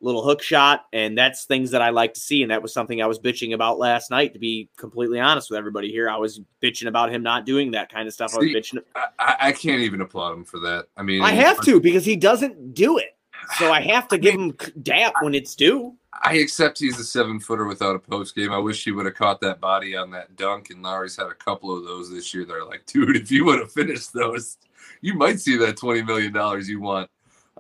little 0.07 0.25
hook 0.25 0.43
shot, 0.43 0.87
and 0.93 1.19
that's 1.19 1.45
things 1.45 1.73
that 1.73 1.83
I 1.83 1.91
like 1.91 2.15
to 2.15 2.21
see. 2.21 2.43
And 2.43 2.51
that 2.51 2.63
was 2.63 2.73
something 2.73 3.03
I 3.03 3.07
was 3.07 3.19
bitching 3.19 3.53
about 3.53 3.79
last 3.79 4.11
night. 4.11 4.33
To 4.33 4.39
be 4.39 4.71
completely 4.77 5.21
honest 5.21 5.51
with 5.51 5.59
everybody 5.59 5.91
here, 5.91 6.09
I 6.09 6.17
was 6.17 6.41
bitching 6.63 6.87
about 6.87 7.13
him 7.13 7.23
not 7.23 7.45
doing 7.45 7.73
that 7.73 7.93
kind 7.93 8.07
of 8.07 8.15
stuff. 8.15 8.33
I 8.35 8.39
was 8.39 8.47
bitching. 8.47 8.79
I, 8.95 9.07
I, 9.19 9.37
I 9.41 9.53
can't 9.53 9.83
even 9.83 10.01
applaud 10.01 10.33
him 10.33 10.45
for 10.45 10.61
that. 10.61 10.87
I 10.97 11.03
mean, 11.03 11.23
I 11.23 11.33
have 11.33 11.61
to 11.63 11.81
because 11.81 12.05
he 12.05 12.17
doesn't 12.17 12.75
do 12.75 12.99
it. 12.99 13.17
So 13.59 13.71
I 13.71 13.81
have 13.93 14.09
to 14.09 14.19
give 14.19 14.35
him 14.35 14.57
dap 14.83 15.15
when 15.21 15.35
it's 15.35 15.55
due. 15.55 15.97
I 16.23 16.35
accept 16.35 16.79
he's 16.79 16.99
a 16.99 17.05
seven 17.05 17.39
footer 17.39 17.67
without 17.67 17.97
a 17.97 17.99
post 17.99 18.35
game. 18.35 18.53
I 18.53 18.59
wish 18.59 18.85
he 18.85 18.93
would 18.93 19.05
have 19.07 19.15
caught 19.15 19.41
that 19.43 19.61
body 19.61 19.97
on 19.97 20.11
that 20.13 20.37
dunk, 20.37 20.71
and 20.71 20.83
Lauri's 20.83 21.17
had 21.17 21.27
a 21.27 21.35
couple 21.35 21.77
of 21.77 21.85
those 21.85 22.11
this 22.11 22.33
year. 22.33 22.45
They're 22.45 22.65
like, 22.65 22.87
dude, 22.87 23.17
if 23.17 23.31
you 23.31 23.45
would 23.45 23.59
have 23.59 23.73
finished 23.73 24.13
those, 24.15 24.57
you 25.03 25.15
might 25.15 25.41
see 25.41 25.57
that 25.59 25.77
twenty 25.77 26.03
million 26.03 26.33
dollars 26.33 26.69
you 26.69 26.81
want. 26.81 27.11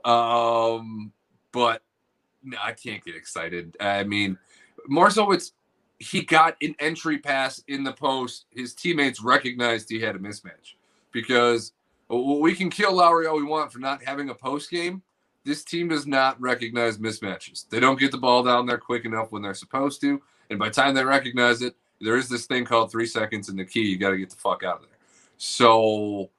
Um, 0.04 1.12
but 1.52 1.82
no, 2.46 2.56
I 2.62 2.72
can't 2.72 3.04
get 3.04 3.14
excited. 3.14 3.76
I 3.80 4.04
mean, 4.04 4.38
more 4.88 5.10
so 5.10 5.32
it's 5.32 5.52
he 5.98 6.22
got 6.22 6.56
an 6.62 6.74
entry 6.78 7.18
pass 7.18 7.62
in 7.68 7.84
the 7.84 7.92
post. 7.92 8.46
His 8.50 8.74
teammates 8.74 9.22
recognized 9.22 9.90
he 9.90 10.00
had 10.00 10.16
a 10.16 10.18
mismatch 10.18 10.74
because 11.12 11.72
we 12.08 12.54
can 12.54 12.70
kill 12.70 12.94
Lauri 12.94 13.26
all 13.26 13.36
we 13.36 13.42
want 13.42 13.72
for 13.72 13.78
not 13.78 14.02
having 14.02 14.30
a 14.30 14.34
post 14.34 14.70
game 14.70 15.02
this 15.46 15.62
team 15.62 15.88
does 15.88 16.06
not 16.08 16.38
recognize 16.40 16.98
mismatches. 16.98 17.68
They 17.68 17.78
don't 17.78 18.00
get 18.00 18.10
the 18.10 18.18
ball 18.18 18.42
down 18.42 18.66
there 18.66 18.78
quick 18.78 19.04
enough 19.04 19.30
when 19.30 19.42
they're 19.42 19.54
supposed 19.54 20.00
to. 20.00 20.20
And 20.50 20.58
by 20.58 20.68
the 20.68 20.74
time 20.74 20.92
they 20.92 21.04
recognize 21.04 21.62
it, 21.62 21.76
there 22.00 22.16
is 22.16 22.28
this 22.28 22.46
thing 22.46 22.64
called 22.64 22.90
three 22.90 23.06
seconds 23.06 23.48
in 23.48 23.56
the 23.56 23.64
key. 23.64 23.82
You 23.82 23.96
got 23.96 24.10
to 24.10 24.18
get 24.18 24.28
the 24.28 24.36
fuck 24.36 24.64
out 24.64 24.76
of 24.76 24.80
there. 24.82 24.98
So 25.38 26.30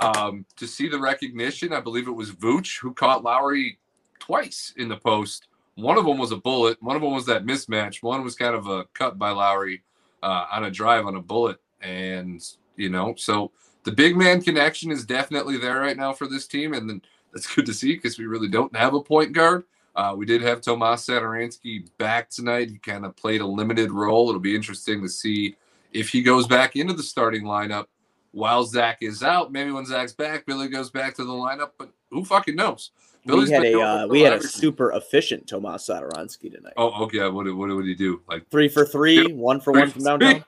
um, 0.00 0.44
to 0.56 0.66
see 0.66 0.88
the 0.88 0.98
recognition, 0.98 1.72
I 1.72 1.80
believe 1.80 2.08
it 2.08 2.12
was 2.12 2.32
Vooch 2.32 2.80
who 2.80 2.92
caught 2.92 3.22
Lauri 3.22 3.78
twice 4.18 4.74
in 4.76 4.88
the 4.88 4.96
post. 4.96 5.46
One 5.78 5.96
of 5.96 6.04
them 6.04 6.18
was 6.18 6.32
a 6.32 6.36
bullet. 6.36 6.82
One 6.82 6.96
of 6.96 7.02
them 7.02 7.12
was 7.12 7.26
that 7.26 7.46
mismatch. 7.46 8.02
One 8.02 8.24
was 8.24 8.34
kind 8.34 8.56
of 8.56 8.66
a 8.66 8.84
cut 8.94 9.16
by 9.16 9.30
Lauri 9.30 9.82
uh, 10.24 10.46
on 10.52 10.64
a 10.64 10.70
drive 10.72 11.06
on 11.06 11.14
a 11.14 11.22
bullet. 11.22 11.58
And, 11.80 12.42
you 12.76 12.88
know, 12.88 13.14
so 13.16 13.52
the 13.84 13.92
big 13.92 14.16
man 14.16 14.42
connection 14.42 14.90
is 14.90 15.06
definitely 15.06 15.56
there 15.56 15.80
right 15.80 15.96
now 15.96 16.12
for 16.12 16.26
this 16.26 16.48
team. 16.48 16.74
And 16.74 16.90
then 16.90 17.02
that's 17.32 17.54
good 17.54 17.66
to 17.66 17.74
see 17.74 17.94
because 17.94 18.18
we 18.18 18.26
really 18.26 18.48
don't 18.48 18.74
have 18.74 18.94
a 18.94 19.00
point 19.00 19.32
guard. 19.32 19.64
Uh, 19.94 20.14
we 20.16 20.26
did 20.26 20.42
have 20.42 20.60
Tomas 20.60 21.06
Satoransky 21.06 21.88
back 21.96 22.28
tonight. 22.28 22.70
He 22.70 22.78
kind 22.78 23.06
of 23.06 23.16
played 23.16 23.40
a 23.40 23.46
limited 23.46 23.92
role. 23.92 24.28
It'll 24.28 24.40
be 24.40 24.56
interesting 24.56 25.00
to 25.02 25.08
see 25.08 25.56
if 25.92 26.08
he 26.08 26.22
goes 26.22 26.48
back 26.48 26.74
into 26.74 26.92
the 26.92 27.02
starting 27.04 27.44
lineup 27.44 27.86
while 28.32 28.64
Zach 28.64 28.98
is 29.00 29.22
out. 29.22 29.52
Maybe 29.52 29.70
when 29.70 29.86
Zach's 29.86 30.12
back, 30.12 30.46
Billy 30.46 30.68
goes 30.68 30.90
back 30.90 31.14
to 31.16 31.24
the 31.24 31.32
lineup, 31.32 31.70
but 31.78 31.90
who 32.10 32.24
fucking 32.24 32.56
knows? 32.56 32.90
Billy's 33.26 33.48
we 33.48 33.54
had 33.54 33.64
a 33.66 33.80
uh, 33.80 34.06
we 34.06 34.20
had 34.22 34.32
a 34.32 34.40
super 34.42 34.92
efficient 34.92 35.46
Tomas 35.46 35.86
Satoransky 35.88 36.50
tonight. 36.52 36.72
Oh, 36.76 37.04
okay. 37.04 37.28
What 37.28 37.44
did, 37.44 37.54
what 37.54 37.68
did 37.68 37.84
he 37.84 37.94
do? 37.94 38.22
Like, 38.28 38.48
Three 38.50 38.68
for 38.68 38.86
three, 38.86 39.32
one 39.32 39.60
for 39.60 39.72
Three 39.72 39.80
one 39.82 39.90
from 39.90 40.04
downtown. 40.04 40.44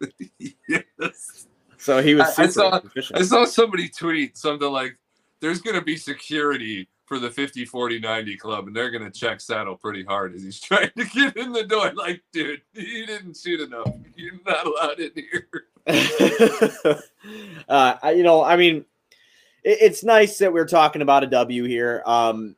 yes. 0.68 1.46
So 1.78 2.02
he 2.02 2.14
was 2.14 2.24
I- 2.24 2.28
I 2.28 2.46
super 2.46 2.50
saw- 2.50 2.76
efficient. 2.78 3.18
I 3.18 3.22
saw 3.22 3.44
somebody 3.44 3.88
tweet 3.88 4.36
something 4.36 4.70
like, 4.70 4.96
"There's 5.40 5.60
going 5.60 5.76
to 5.76 5.82
be 5.84 5.96
security 5.96 6.88
for 7.06 7.18
the 7.18 7.30
50 7.30 7.66
40 7.66 8.00
90 8.00 8.36
club, 8.38 8.66
and 8.66 8.74
they're 8.74 8.90
going 8.90 9.04
to 9.04 9.10
check 9.10 9.40
Saddle 9.40 9.76
pretty 9.76 10.02
hard 10.02 10.34
as 10.34 10.42
he's 10.42 10.58
trying 10.62 10.90
to 10.96 11.04
get 11.04 11.36
in 11.36 11.52
the 11.52 11.64
door." 11.64 11.92
Like, 11.94 12.22
dude, 12.32 12.62
you 12.72 13.06
didn't 13.06 13.36
shoot 13.36 13.60
enough. 13.60 13.92
You're 14.16 14.40
not 14.46 14.66
allowed 14.66 14.98
in 15.00 15.12
here. 15.14 15.46
uh, 17.68 17.96
you 18.14 18.22
know, 18.22 18.42
I 18.42 18.56
mean, 18.56 18.84
it, 19.62 19.78
it's 19.80 20.04
nice 20.04 20.38
that 20.38 20.52
we're 20.52 20.66
talking 20.66 21.02
about 21.02 21.24
a 21.24 21.28
W 21.28 21.64
here. 21.64 22.02
Um, 22.06 22.56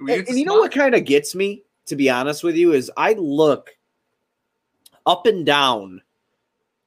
and, 0.00 0.28
and 0.28 0.38
you 0.38 0.44
know 0.44 0.58
what 0.58 0.72
kind 0.72 0.94
of 0.94 1.04
gets 1.04 1.34
me, 1.34 1.64
to 1.86 1.96
be 1.96 2.08
honest 2.08 2.44
with 2.44 2.56
you, 2.56 2.72
is 2.72 2.90
I 2.96 3.14
look 3.14 3.70
up 5.06 5.26
and 5.26 5.44
down 5.44 6.02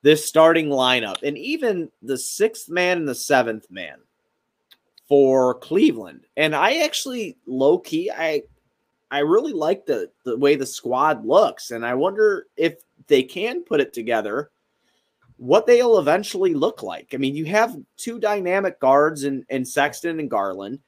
this 0.01 0.25
starting 0.25 0.67
lineup, 0.67 1.23
and 1.23 1.37
even 1.37 1.89
the 2.01 2.17
sixth 2.17 2.69
man 2.69 2.97
and 2.99 3.07
the 3.07 3.15
seventh 3.15 3.69
man 3.71 3.97
for 5.07 5.55
Cleveland. 5.55 6.25
And 6.35 6.55
I 6.55 6.83
actually 6.83 7.37
low 7.45 7.77
key, 7.77 8.11
I 8.11 8.43
I 9.11 9.19
really 9.19 9.53
like 9.53 9.85
the 9.85 10.09
the 10.23 10.37
way 10.37 10.55
the 10.55 10.65
squad 10.65 11.25
looks, 11.25 11.71
and 11.71 11.85
I 11.85 11.93
wonder 11.93 12.47
if 12.57 12.79
they 13.07 13.21
can 13.23 13.63
put 13.63 13.79
it 13.79 13.93
together. 13.93 14.49
What 15.43 15.67
they'll 15.67 15.99
eventually 15.99 16.53
look 16.53 16.83
like. 16.83 17.09
I 17.13 17.17
mean, 17.17 17.35
you 17.35 17.45
have 17.45 17.75
two 17.97 18.19
dynamic 18.19 18.79
guards 18.79 19.25
in, 19.25 19.45
in 19.49 19.65
Sexton 19.65 20.19
and 20.19 20.29
Garland 20.29 20.79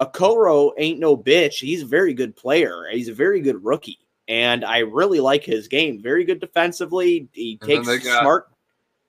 Okoro 0.00 0.72
ain't 0.76 0.98
no 0.98 1.16
bitch. 1.16 1.60
He's 1.60 1.82
a 1.82 1.86
very 1.86 2.14
good 2.14 2.36
player. 2.36 2.86
He's 2.90 3.08
a 3.08 3.14
very 3.14 3.40
good 3.40 3.64
rookie. 3.64 3.98
And 4.26 4.64
I 4.64 4.78
really 4.78 5.20
like 5.20 5.44
his 5.44 5.68
game. 5.68 6.02
Very 6.02 6.24
good 6.24 6.40
defensively. 6.40 7.28
He 7.32 7.58
And 7.62 7.84
takes 7.84 8.04
smart. 8.04 8.50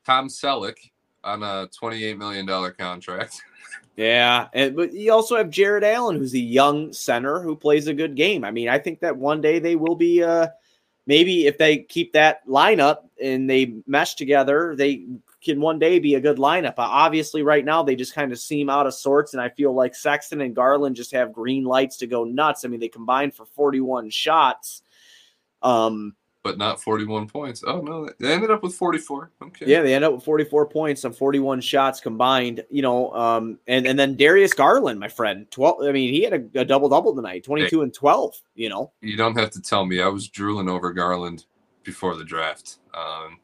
Tom 0.05 0.27
Selleck 0.27 0.75
on 1.23 1.41
a 1.41 1.67
$28 1.81 2.17
million 2.17 2.47
contract. 2.73 3.41
Yeah. 3.97 4.49
And 4.51 4.75
but 4.75 4.91
you 4.91 5.13
also 5.13 5.37
have 5.37 5.49
Jarrett 5.49 5.85
Allen, 5.85 6.17
who's 6.17 6.33
a 6.33 6.37
young 6.37 6.91
center 6.91 7.39
who 7.39 7.55
plays 7.55 7.87
a 7.87 7.93
good 7.93 8.13
game. 8.17 8.43
I 8.43 8.51
mean, 8.51 8.67
I 8.67 8.77
think 8.77 8.99
that 8.99 9.15
one 9.15 9.39
day 9.39 9.59
they 9.59 9.77
will 9.77 9.95
be 9.95 10.21
uh 10.21 10.47
maybe 11.05 11.47
if 11.47 11.57
they 11.57 11.79
keep 11.79 12.13
that 12.13 12.45
lineup 12.47 13.09
and 13.21 13.49
they 13.49 13.75
mesh 13.87 14.15
together, 14.15 14.75
they 14.75 15.05
can 15.41 15.61
one 15.61 15.79
day 15.79 15.99
be 15.99 16.15
a 16.15 16.19
good 16.19 16.37
lineup. 16.37 16.73
Uh, 16.77 16.81
obviously, 16.83 17.43
right 17.43 17.63
now 17.63 17.83
they 17.83 17.95
just 17.95 18.15
kind 18.15 18.31
of 18.31 18.39
seem 18.39 18.69
out 18.69 18.87
of 18.87 18.93
sorts, 18.93 19.33
and 19.33 19.41
I 19.41 19.49
feel 19.49 19.73
like 19.73 19.95
Sexton 19.95 20.41
and 20.41 20.55
Garland 20.55 20.95
just 20.95 21.11
have 21.11 21.31
green 21.31 21.63
lights 21.63 21.97
to 21.97 22.07
go 22.07 22.23
nuts. 22.23 22.65
I 22.65 22.67
mean, 22.67 22.79
they 22.79 22.89
combined 22.89 23.33
for 23.33 23.45
41 23.45 24.09
shots. 24.09 24.81
Um, 25.61 26.15
but 26.45 26.59
not 26.59 26.79
41 26.79 27.27
points. 27.27 27.63
Oh 27.65 27.81
no, 27.81 28.07
they 28.19 28.31
ended 28.31 28.51
up 28.51 28.61
with 28.61 28.75
44. 28.75 29.31
Okay. 29.41 29.65
yeah, 29.65 29.81
they 29.81 29.95
end 29.95 30.05
up 30.05 30.13
with 30.13 30.23
44 30.23 30.67
points 30.67 31.03
on 31.03 31.11
41 31.11 31.59
shots 31.59 31.99
combined. 31.99 32.63
You 32.69 32.83
know, 32.83 33.11
um, 33.13 33.57
and 33.65 33.87
and 33.87 33.97
then 33.97 34.15
Darius 34.15 34.53
Garland, 34.53 34.99
my 34.99 35.07
friend, 35.07 35.49
12. 35.49 35.81
I 35.81 35.91
mean, 35.91 36.13
he 36.13 36.21
had 36.21 36.33
a, 36.33 36.61
a 36.61 36.63
double 36.63 36.87
double 36.87 37.15
tonight, 37.15 37.43
22 37.45 37.81
and 37.81 37.91
12. 37.91 38.39
You 38.53 38.69
know, 38.69 38.91
You 39.01 39.17
don't 39.17 39.35
have 39.35 39.49
to 39.51 39.61
tell 39.61 39.87
me. 39.87 40.03
I 40.03 40.07
was 40.07 40.29
drooling 40.29 40.69
over 40.69 40.93
Garland 40.93 41.45
before 41.83 42.15
the 42.15 42.23
draft. 42.23 42.77
Um, 42.93 43.39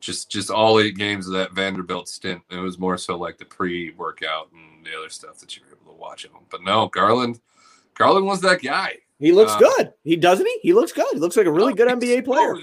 just 0.00 0.30
just 0.30 0.50
all 0.50 0.78
eight 0.80 0.98
games 0.98 1.26
of 1.26 1.32
that 1.32 1.52
Vanderbilt 1.52 2.10
stint. 2.10 2.42
It 2.50 2.58
was 2.58 2.78
more 2.78 2.98
so 2.98 3.16
like 3.16 3.38
the 3.38 3.46
pre-workout 3.46 4.50
and 4.52 4.84
the 4.84 4.94
other 4.98 5.08
stuff 5.08 5.38
that 5.38 5.56
you 5.56 5.62
were 5.62 5.78
able 5.78 5.94
to 5.94 5.98
watch 5.98 6.26
him. 6.26 6.32
But 6.50 6.62
no, 6.62 6.88
Garland, 6.88 7.40
Garland 7.94 8.26
was 8.26 8.42
that 8.42 8.60
guy. 8.62 8.98
He 9.18 9.32
looks 9.32 9.52
Uh, 9.52 9.58
good. 9.58 9.92
He 10.02 10.16
doesn't 10.16 10.46
he? 10.46 10.58
He 10.62 10.72
looks 10.72 10.92
good. 10.92 11.06
He 11.12 11.18
looks 11.18 11.36
like 11.36 11.46
a 11.46 11.52
really 11.52 11.72
good 11.74 11.88
NBA 11.88 12.24
player. 12.24 12.58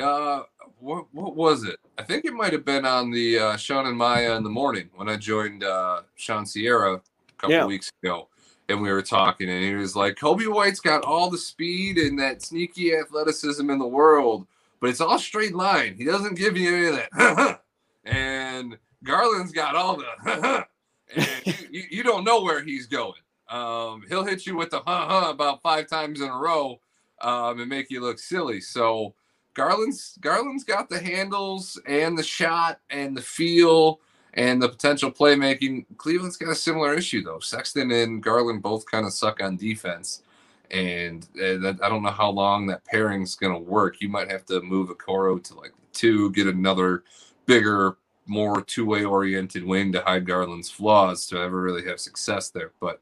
Uh, 0.00 0.42
what 0.78 1.06
what 1.12 1.36
was 1.36 1.64
it? 1.64 1.76
I 1.98 2.02
think 2.02 2.24
it 2.24 2.32
might 2.32 2.52
have 2.52 2.64
been 2.64 2.86
on 2.86 3.10
the 3.10 3.38
uh, 3.38 3.56
Sean 3.56 3.86
and 3.86 3.96
Maya 3.96 4.36
in 4.36 4.42
the 4.42 4.50
morning 4.50 4.88
when 4.94 5.08
I 5.08 5.16
joined 5.16 5.64
uh, 5.64 6.02
Sean 6.14 6.46
Sierra 6.46 6.94
a 6.94 7.00
couple 7.36 7.54
Yeah. 7.56 7.66
weeks 7.66 7.90
ago, 8.02 8.28
and 8.68 8.80
we 8.80 8.90
were 8.90 9.02
talking, 9.02 9.48
and 9.50 9.62
he 9.62 9.74
was 9.74 9.94
like, 9.94 10.16
"Coby 10.16 10.52
White's 10.52 10.80
got 10.80 11.04
all 11.04 11.28
the 11.30 11.38
speed 11.38 11.98
and 11.98 12.18
that 12.18 12.42
sneaky 12.42 12.94
athleticism 12.96 13.68
in 13.68 13.78
the 13.78 13.86
world, 13.86 14.46
but 14.80 14.88
it's 14.88 15.00
all 15.00 15.18
straight 15.18 15.54
line. 15.54 15.94
He 15.94 16.04
doesn't 16.04 16.36
give 16.38 16.56
you 16.56 16.74
any 16.74 16.86
of 16.86 16.94
that." 17.12 17.60
and 18.04 18.78
Garland's 19.04 19.52
got 19.52 19.76
all 19.76 19.96
the, 19.98 20.66
and 21.14 21.26
you, 21.44 21.54
you, 21.70 21.82
you 21.90 22.02
don't 22.02 22.24
know 22.24 22.40
where 22.40 22.62
he's 22.62 22.86
going. 22.86 23.20
Um, 23.52 24.02
he'll 24.08 24.24
hit 24.24 24.46
you 24.46 24.56
with 24.56 24.70
the 24.70 24.80
huh 24.80 25.06
huh 25.08 25.30
about 25.30 25.60
five 25.60 25.86
times 25.86 26.22
in 26.22 26.28
a 26.28 26.36
row 26.36 26.80
um, 27.20 27.60
and 27.60 27.68
make 27.68 27.90
you 27.90 28.00
look 28.00 28.18
silly. 28.18 28.62
So 28.62 29.14
Garland's 29.52 30.16
Garland's 30.22 30.64
got 30.64 30.88
the 30.88 30.98
handles 30.98 31.78
and 31.86 32.16
the 32.16 32.22
shot 32.22 32.80
and 32.88 33.14
the 33.14 33.20
feel 33.20 34.00
and 34.32 34.62
the 34.62 34.70
potential 34.70 35.12
playmaking. 35.12 35.84
Cleveland's 35.98 36.38
got 36.38 36.50
a 36.50 36.54
similar 36.54 36.94
issue 36.94 37.22
though. 37.22 37.40
Sexton 37.40 37.90
and 37.90 38.22
Garland 38.22 38.62
both 38.62 38.86
kind 38.90 39.04
of 39.04 39.12
suck 39.12 39.42
on 39.42 39.58
defense, 39.58 40.22
and 40.70 41.24
uh, 41.36 41.58
that, 41.58 41.78
I 41.82 41.90
don't 41.90 42.02
know 42.02 42.10
how 42.10 42.30
long 42.30 42.66
that 42.68 42.86
pairing's 42.86 43.34
going 43.34 43.52
to 43.52 43.70
work. 43.70 44.00
You 44.00 44.08
might 44.08 44.30
have 44.30 44.46
to 44.46 44.62
move 44.62 44.88
Okoro 44.88 45.44
to 45.44 45.54
like 45.54 45.74
two, 45.92 46.32
get 46.32 46.46
another 46.46 47.04
bigger, 47.44 47.98
more 48.24 48.62
two-way 48.62 49.04
oriented 49.04 49.62
wing 49.62 49.92
to 49.92 50.00
hide 50.00 50.26
Garland's 50.26 50.70
flaws 50.70 51.26
to 51.26 51.38
ever 51.38 51.60
really 51.60 51.84
have 51.84 52.00
success 52.00 52.48
there, 52.48 52.70
but. 52.80 52.98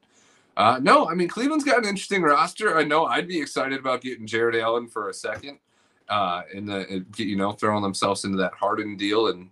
Uh, 0.57 0.79
no, 0.81 1.07
I 1.07 1.13
mean 1.13 1.27
Cleveland's 1.27 1.63
got 1.63 1.79
an 1.79 1.85
interesting 1.85 2.21
roster. 2.21 2.77
I 2.77 2.83
know 2.83 3.05
I'd 3.05 3.27
be 3.27 3.39
excited 3.39 3.79
about 3.79 4.01
getting 4.01 4.27
Jarrett 4.27 4.61
Allen 4.61 4.87
for 4.87 5.09
a 5.09 5.13
second, 5.13 5.59
uh, 6.09 6.41
in 6.53 6.65
the 6.65 7.05
you 7.17 7.37
know 7.37 7.53
throwing 7.53 7.81
themselves 7.81 8.25
into 8.25 8.37
that 8.37 8.53
Harden 8.53 8.97
deal, 8.97 9.27
and 9.27 9.49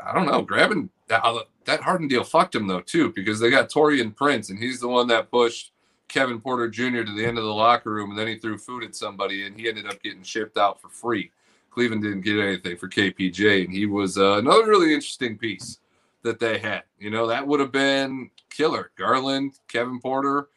I 0.00 0.12
don't 0.12 0.26
know 0.26 0.42
grabbing 0.42 0.90
that 1.08 1.22
that 1.64 1.80
Harden 1.80 2.08
deal 2.08 2.24
fucked 2.24 2.54
him 2.54 2.66
though 2.66 2.80
too 2.80 3.12
because 3.12 3.38
they 3.38 3.50
got 3.50 3.70
Taurean 3.70 4.14
Prince 4.14 4.50
and 4.50 4.58
he's 4.58 4.80
the 4.80 4.88
one 4.88 5.06
that 5.08 5.30
pushed 5.30 5.72
Kevin 6.08 6.40
Porter 6.40 6.68
Jr. 6.68 7.04
to 7.04 7.14
the 7.14 7.24
end 7.24 7.38
of 7.38 7.44
the 7.44 7.54
locker 7.54 7.92
room 7.92 8.10
and 8.10 8.18
then 8.18 8.26
he 8.26 8.36
threw 8.36 8.58
food 8.58 8.82
at 8.84 8.96
somebody 8.96 9.46
and 9.46 9.58
he 9.58 9.68
ended 9.68 9.86
up 9.86 10.02
getting 10.02 10.22
shipped 10.22 10.58
out 10.58 10.80
for 10.80 10.88
free. 10.88 11.30
Cleveland 11.70 12.02
didn't 12.02 12.22
get 12.22 12.38
anything 12.38 12.76
for 12.76 12.88
KPJ 12.88 13.64
and 13.64 13.72
he 13.72 13.86
was 13.86 14.18
uh, 14.18 14.38
another 14.38 14.66
really 14.66 14.92
interesting 14.92 15.38
piece 15.38 15.78
that 16.22 16.38
they 16.38 16.58
had. 16.58 16.84
You 16.98 17.10
know 17.10 17.26
that 17.26 17.46
would 17.46 17.60
have 17.60 17.72
been 17.72 18.30
killer. 18.50 18.90
Garland, 18.96 19.54
Kevin 19.68 20.00
Porter, 20.00 20.48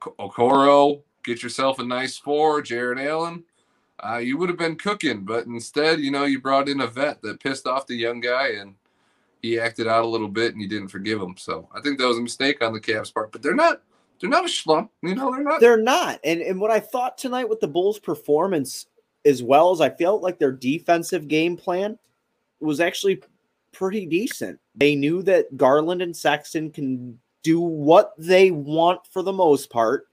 Okoro, 0.00 1.02
get 1.24 1.42
yourself 1.42 1.78
a 1.78 1.84
nice 1.84 2.16
four, 2.16 2.62
Jarrett 2.62 2.98
Allen. 2.98 3.44
Uh, 4.02 4.16
you 4.16 4.38
would 4.38 4.48
have 4.48 4.58
been 4.58 4.76
cooking, 4.76 5.24
but 5.24 5.46
instead, 5.46 6.00
you 6.00 6.10
know, 6.10 6.24
you 6.24 6.40
brought 6.40 6.70
in 6.70 6.80
a 6.80 6.86
vet 6.86 7.20
that 7.20 7.40
pissed 7.40 7.66
off 7.66 7.86
the 7.86 7.94
young 7.94 8.18
guy 8.20 8.52
and 8.52 8.74
he 9.42 9.58
acted 9.58 9.86
out 9.86 10.04
a 10.04 10.08
little 10.08 10.28
bit 10.28 10.52
and 10.52 10.62
you 10.62 10.68
didn't 10.68 10.88
forgive 10.88 11.20
him. 11.20 11.34
So 11.36 11.68
I 11.74 11.80
think 11.80 11.98
that 11.98 12.06
was 12.06 12.18
a 12.18 12.22
mistake 12.22 12.62
on 12.62 12.72
the 12.72 12.80
Cavs 12.80 13.12
part, 13.12 13.32
but 13.32 13.42
they're 13.42 13.54
not 13.54 13.82
they're 14.20 14.30
not 14.30 14.44
a 14.44 14.48
schlump. 14.48 14.90
You 15.02 15.14
know, 15.14 15.32
they're 15.32 15.44
not 15.44 15.60
They're 15.60 15.76
not. 15.76 16.20
And 16.24 16.40
and 16.40 16.60
what 16.60 16.70
I 16.70 16.80
thought 16.80 17.18
tonight 17.18 17.48
with 17.48 17.60
the 17.60 17.68
Bulls' 17.68 17.98
performance, 17.98 18.86
as 19.24 19.42
well 19.42 19.70
as 19.70 19.80
I 19.80 19.90
felt 19.90 20.22
like 20.22 20.38
their 20.38 20.52
defensive 20.52 21.28
game 21.28 21.56
plan 21.56 21.98
was 22.60 22.80
actually 22.80 23.22
pretty 23.72 24.06
decent. 24.06 24.58
They 24.74 24.94
knew 24.94 25.22
that 25.22 25.56
Garland 25.56 26.02
and 26.02 26.16
Sexton 26.16 26.70
can 26.70 27.18
do 27.42 27.60
what 27.60 28.12
they 28.18 28.50
want 28.50 29.06
for 29.06 29.22
the 29.22 29.32
most 29.32 29.70
part. 29.70 30.06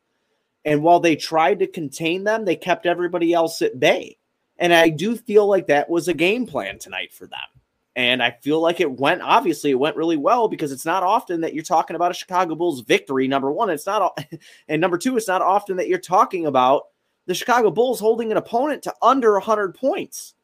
And 0.66 0.84
while 0.84 1.00
they 1.00 1.16
tried 1.16 1.60
to 1.60 1.68
contain 1.68 2.24
them, 2.24 2.46
they 2.46 2.56
kept 2.56 2.86
everybody 2.86 3.34
else 3.34 3.62
at 3.62 3.80
bay. 3.80 4.18
And 4.58 4.74
I 4.74 4.90
do 4.90 5.16
feel 5.16 5.48
like 5.48 5.68
that 5.68 5.90
was 5.90 6.08
a 6.08 6.14
game 6.14 6.46
plan 6.46 6.80
tonight 6.80 7.14
for 7.14 7.28
them. 7.28 7.40
And 7.96 8.22
I 8.22 8.32
feel 8.42 8.62
like 8.62 8.80
it 8.80 8.92
went, 8.92 9.22
obviously, 9.22 9.72
it 9.72 9.80
went 9.80 9.96
really 9.96 10.18
well 10.18 10.48
because 10.48 10.72
it's 10.72 10.86
not 10.86 11.04
often 11.04 11.42
that 11.42 11.54
you're 11.54 11.64
talking 11.64 11.96
about 11.96 12.12
a 12.12 12.16
Chicago 12.16 12.54
Bulls 12.54 12.82
victory. 12.82 13.28
Number 13.28 13.52
one, 13.52 13.70
it's 13.70 13.88
not, 13.88 14.18
and 14.68 14.80
number 14.80 14.98
two, 14.98 15.18
it's 15.18 15.28
not 15.28 15.42
often 15.42 15.78
that 15.78 15.88
you're 15.88 15.98
talking 15.98 16.46
about 16.46 16.84
the 17.26 17.34
Chicago 17.34 17.72
Bulls 17.72 18.00
holding 18.00 18.32
an 18.32 18.38
opponent 18.38 18.84
to 18.84 18.94
under 19.02 19.34
100 19.34 19.74
points. 19.74 20.36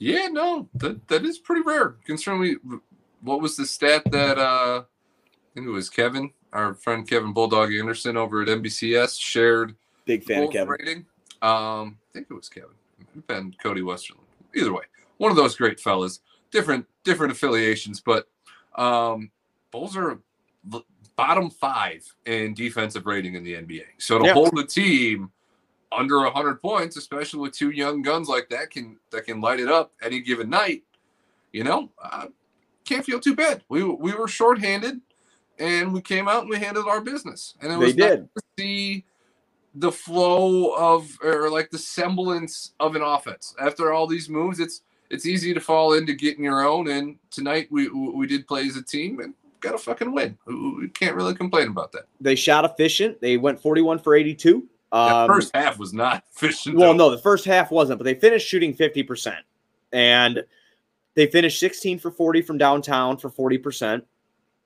Yeah, 0.00 0.28
no, 0.28 0.68
that 0.74 1.06
that 1.08 1.24
is 1.24 1.38
pretty 1.38 1.60
rare. 1.62 1.96
Considering 2.04 2.40
we, 2.40 2.56
what 3.20 3.40
was 3.40 3.54
the 3.56 3.66
stat 3.66 4.02
that 4.10 4.38
uh, 4.38 4.82
I 4.82 5.54
think 5.54 5.66
it 5.66 5.70
was 5.70 5.90
Kevin, 5.90 6.30
our 6.52 6.74
friend 6.74 7.06
Kevin 7.08 7.32
Bulldog 7.32 7.72
Anderson 7.72 8.16
over 8.16 8.40
at 8.42 8.48
NBCS 8.48 9.20
shared 9.20 9.76
Big 10.06 10.24
fan 10.24 10.38
of 10.38 10.44
Bulls 10.44 10.52
Kevin. 10.54 10.68
rating. 10.68 10.96
Um, 11.42 11.98
I 12.10 12.12
think 12.14 12.26
it 12.30 12.34
was 12.34 12.48
Kevin. 12.48 12.70
It 12.98 13.26
been 13.26 13.54
Cody 13.62 13.82
Westerlund. 13.82 14.24
Either 14.56 14.72
way, 14.72 14.82
one 15.18 15.30
of 15.30 15.36
those 15.36 15.54
great 15.54 15.78
fellas. 15.78 16.20
Different 16.50 16.86
different 17.04 17.30
affiliations, 17.32 18.00
but 18.00 18.26
um, 18.76 19.30
Bulls 19.70 19.96
are 19.96 20.18
bottom 21.14 21.50
five 21.50 22.02
in 22.24 22.54
defensive 22.54 23.04
rating 23.06 23.34
in 23.34 23.44
the 23.44 23.52
NBA. 23.54 23.84
So 23.98 24.18
to 24.18 24.24
Yeah. 24.24 24.32
hold 24.32 24.58
a 24.58 24.64
team 24.64 25.30
under 25.92 26.18
100 26.20 26.60
points, 26.60 26.96
especially 26.96 27.40
with 27.40 27.52
two 27.52 27.70
young 27.70 28.02
guns 28.02 28.28
like 28.28 28.48
that, 28.50 28.70
can 28.70 28.98
that 29.10 29.26
can 29.26 29.40
light 29.40 29.60
it 29.60 29.68
up 29.68 29.92
any 30.02 30.20
given 30.20 30.50
night. 30.50 30.84
You 31.52 31.64
know, 31.64 31.90
uh, 32.02 32.26
can't 32.84 33.04
feel 33.04 33.20
too 33.20 33.34
bad. 33.34 33.62
We 33.68 33.82
we 33.82 34.12
were 34.14 34.28
shorthanded, 34.28 35.00
and 35.58 35.92
we 35.92 36.00
came 36.00 36.28
out 36.28 36.42
and 36.42 36.50
we 36.50 36.58
handled 36.58 36.86
our 36.86 37.00
business, 37.00 37.54
and 37.60 37.72
it 37.72 37.78
was 37.78 37.96
nice 37.96 38.10
did. 38.10 38.28
to 38.34 38.42
see 38.58 39.04
the 39.74 39.92
flow 39.92 40.74
of 40.74 41.16
or 41.22 41.50
like 41.50 41.70
the 41.70 41.78
semblance 41.78 42.72
of 42.80 42.96
an 42.96 43.02
offense 43.02 43.54
after 43.60 43.92
all 43.92 44.06
these 44.06 44.28
moves. 44.28 44.60
It's 44.60 44.82
it's 45.10 45.26
easy 45.26 45.52
to 45.52 45.60
fall 45.60 45.94
into 45.94 46.14
getting 46.14 46.44
your 46.44 46.64
own, 46.66 46.88
and 46.88 47.16
tonight 47.30 47.68
we 47.70 47.88
we 47.88 48.26
did 48.26 48.46
play 48.46 48.66
as 48.66 48.76
a 48.76 48.82
team 48.82 49.20
and 49.20 49.34
got 49.60 49.74
a 49.74 49.78
fucking 49.78 50.12
win. 50.12 50.36
We 50.46 50.54
we 50.54 50.88
can't 50.88 51.16
really 51.16 51.34
complain 51.34 51.68
about 51.68 51.92
that. 51.92 52.04
They 52.20 52.34
shot 52.34 52.64
efficient. 52.64 53.20
They 53.20 53.36
went 53.36 53.60
41 53.60 53.98
for 53.98 54.14
82. 54.14 54.66
Um, 54.92 55.28
first 55.28 55.54
half 55.54 55.78
was 55.78 55.92
not 55.92 56.24
efficient. 56.36 56.76
Well, 56.76 56.92
though. 56.92 57.08
no, 57.08 57.10
the 57.10 57.18
first 57.22 57.44
half 57.44 57.70
wasn't, 57.70 57.98
but 57.98 58.04
they 58.04 58.14
finished 58.14 58.48
shooting 58.48 58.74
50%. 58.74 59.36
And 59.92 60.44
they 61.14 61.26
finished 61.26 61.58
16 61.60 61.98
for 61.98 62.10
40 62.10 62.42
from 62.42 62.58
downtown 62.58 63.16
for 63.16 63.30
40%. 63.30 64.02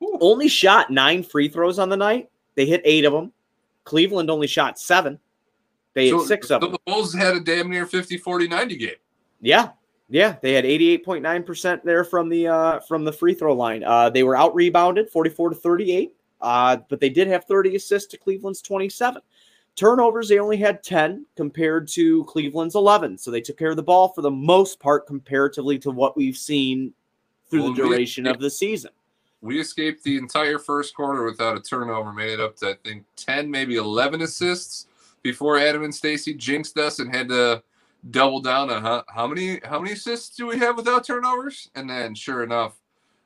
Ooh. 0.03 0.19
Only 0.21 0.49
shot 0.49 0.91
nine 0.91 1.23
free 1.23 1.49
throws 1.49 1.79
on 1.79 1.89
the 1.89 1.97
night. 1.97 2.31
They 2.55 2.67
hit 2.67 2.83
eight 2.85 3.05
of 3.05 3.13
them. 3.13 3.33
Cleveland 3.85 4.31
only 4.31 4.47
shot 4.47 4.79
seven. 4.79 5.19
They 5.95 6.09
hit 6.09 6.21
six 6.23 6.51
of 6.51 6.61
so 6.63 6.67
them. 6.67 6.73
the 6.73 6.93
Bulls 6.93 7.15
had 7.15 7.37
a 7.37 7.41
damn 7.41 7.71
near 7.71 7.87
50 7.87 8.19
40 8.19 8.49
90 8.49 8.77
game. 8.77 8.91
Yeah. 9.41 9.71
Yeah, 10.11 10.37
they 10.43 10.53
had 10.53 10.65
88.9% 10.65 11.83
there 11.83 12.05
from 12.05 12.29
the 12.29 12.47
uh 12.47 12.81
from 12.81 13.05
the 13.05 13.13
free 13.13 13.33
throw 13.35 13.55
line. 13.55 13.83
Uh 13.85 14.11
they 14.11 14.23
were 14.23 14.37
out 14.37 14.55
rebounded 14.55 15.09
44 15.11 15.51
to 15.51 15.55
38. 15.57 16.15
Uh 16.41 16.77
but 16.89 17.01
they 17.01 17.09
did 17.09 17.27
have 17.29 17.45
30 17.45 17.77
assists 17.77 18.11
to 18.11 18.19
Cleveland's 18.19 18.61
27. 18.61 19.23
Turnovers 19.77 20.29
they 20.29 20.39
only 20.39 20.57
had 20.57 20.83
10 20.83 21.27
compared 21.37 21.89
to 21.89 22.25
Cleveland's 22.25 22.75
11. 22.77 23.19
So 23.19 23.31
they 23.31 23.41
took 23.41 23.59
care 23.59 23.71
of 23.71 23.77
the 23.77 23.83
ball 23.83 24.09
for 24.09 24.23
the 24.23 24.31
most 24.31 24.79
part 24.79 25.07
comparatively 25.07 25.79
to 25.81 25.91
what 25.91 26.17
we've 26.17 26.37
seen 26.37 26.93
through 27.51 27.63
Well, 27.65 27.75
the 27.75 27.83
we- 27.83 27.89
duration 27.89 28.27
of 28.27 28.39
the 28.39 28.51
season. 28.51 28.93
we 29.41 29.61
escaped 29.61 30.03
the 30.05 30.17
entire 30.17 30.59
first 30.59 30.95
quarter 30.95 31.25
without 31.25 31.57
a 31.57 31.61
turnover, 31.61 32.13
made 32.13 32.33
it 32.33 32.41
up 32.41 32.57
to 32.59 32.71
I 32.71 32.75
think 32.85 33.05
ten, 33.17 33.51
maybe 33.51 33.77
eleven 33.77 34.23
assists 34.23 34.87
before 35.23 35.59
Adam 35.59 35.83
and 35.85 35.95
Stacy 35.95 36.35
jinxed 36.35 36.79
us 36.79 36.99
and 37.01 37.15
had 37.15 37.29
to 37.31 37.63
double 38.11 38.41
down 38.41 38.71
on 38.71 38.83
how, 38.83 39.03
how 39.09 39.27
many 39.27 39.61
how 39.65 39.81
many 39.81 39.93
assists 39.93 40.37
do 40.37 40.47
we 40.47 40.59
have 40.59 40.77
without 40.77 41.05
turnovers? 41.05 41.69
And 41.75 41.89
then 41.91 42.15
sure 42.15 42.43
enough, 42.43 42.75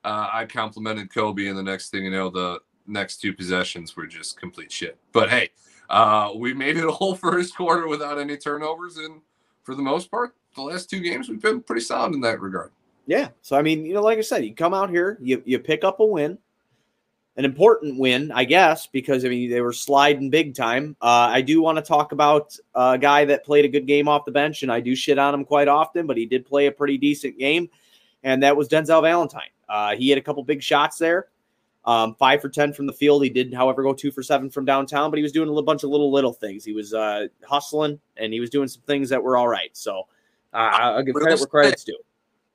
uh, 0.04 0.28
I 0.32 0.46
complimented 0.46 1.10
Coby, 1.10 1.48
and 1.50 1.58
the 1.58 1.62
next 1.62 1.90
thing 1.90 2.04
you 2.04 2.10
know, 2.10 2.30
the 2.30 2.58
next 2.86 3.18
two 3.20 3.32
possessions 3.34 3.96
were 3.96 4.06
just 4.06 4.40
complete 4.40 4.72
shit. 4.72 4.96
But 5.12 5.28
hey, 5.30 5.50
uh, 5.88 6.32
we 6.34 6.54
made 6.54 6.76
it 6.76 6.84
a 6.84 6.92
whole 6.92 7.14
first 7.16 7.56
quarter 7.56 7.88
without 7.88 8.18
any 8.18 8.36
turnovers, 8.36 8.96
and 8.96 9.20
for 9.62 9.74
the 9.74 9.82
most 9.82 10.10
part, 10.10 10.34
the 10.54 10.62
last 10.62 10.90
two 10.90 11.00
games 11.00 11.28
we've 11.28 11.42
been 11.42 11.62
pretty 11.62 11.82
solid 11.82 12.14
in 12.14 12.20
that 12.22 12.40
regard. 12.40 12.72
Yeah. 13.06 13.28
So 13.42 13.56
I 13.56 13.62
mean, 13.62 13.86
you 13.86 13.94
know, 13.94 14.02
like 14.02 14.18
I 14.18 14.22
said, 14.22 14.44
you 14.44 14.54
come 14.54 14.74
out 14.74 14.90
here, 14.90 15.18
you 15.20 15.42
you 15.46 15.58
pick 15.58 15.84
up 15.84 16.00
a 16.00 16.04
win, 16.04 16.38
an 17.36 17.44
important 17.44 17.98
win, 17.98 18.30
I 18.32 18.44
guess, 18.44 18.86
because 18.86 19.24
I 19.24 19.28
mean 19.28 19.50
they 19.50 19.62
were 19.62 19.72
sliding 19.72 20.28
big 20.28 20.54
time. 20.54 20.96
Uh, 21.00 21.28
I 21.30 21.40
do 21.40 21.62
want 21.62 21.76
to 21.76 21.82
talk 21.82 22.12
about 22.12 22.54
a 22.74 22.98
guy 22.98 23.24
that 23.24 23.44
played 23.44 23.64
a 23.64 23.68
good 23.68 23.86
game 23.86 24.08
off 24.08 24.26
the 24.26 24.32
bench, 24.32 24.62
and 24.62 24.70
I 24.70 24.80
do 24.80 24.94
shit 24.94 25.18
on 25.18 25.32
him 25.32 25.44
quite 25.44 25.68
often, 25.68 26.06
but 26.06 26.16
he 26.16 26.26
did 26.26 26.44
play 26.44 26.66
a 26.66 26.72
pretty 26.72 26.98
decent 26.98 27.38
game, 27.38 27.70
and 28.24 28.42
that 28.42 28.56
was 28.56 28.68
Denzel 28.68 29.02
Valentine. 29.02 29.50
Uh, 29.68 29.94
he 29.96 30.08
had 30.08 30.18
a 30.18 30.22
couple 30.22 30.42
big 30.42 30.62
shots 30.62 30.98
there. 30.98 31.28
Um, 31.88 32.14
five 32.16 32.42
for 32.42 32.50
10 32.50 32.74
from 32.74 32.86
the 32.86 32.92
field. 32.92 33.24
He 33.24 33.30
did, 33.30 33.54
however, 33.54 33.82
go 33.82 33.94
two 33.94 34.10
for 34.10 34.22
seven 34.22 34.50
from 34.50 34.66
downtown, 34.66 35.10
but 35.10 35.16
he 35.16 35.22
was 35.22 35.32
doing 35.32 35.48
a 35.48 35.50
little 35.50 35.64
bunch 35.64 35.84
of 35.84 35.88
little, 35.88 36.12
little 36.12 36.34
things. 36.34 36.62
He 36.62 36.74
was 36.74 36.92
uh, 36.92 37.28
hustling 37.42 37.98
and 38.18 38.30
he 38.30 38.40
was 38.40 38.50
doing 38.50 38.68
some 38.68 38.82
things 38.82 39.08
that 39.08 39.22
were 39.22 39.38
all 39.38 39.48
right. 39.48 39.70
So 39.72 40.06
uh, 40.52 40.56
I'll 40.56 41.02
give 41.02 41.14
credit 41.14 41.38
where 41.38 41.46
credit's 41.46 41.84
due. 41.84 41.96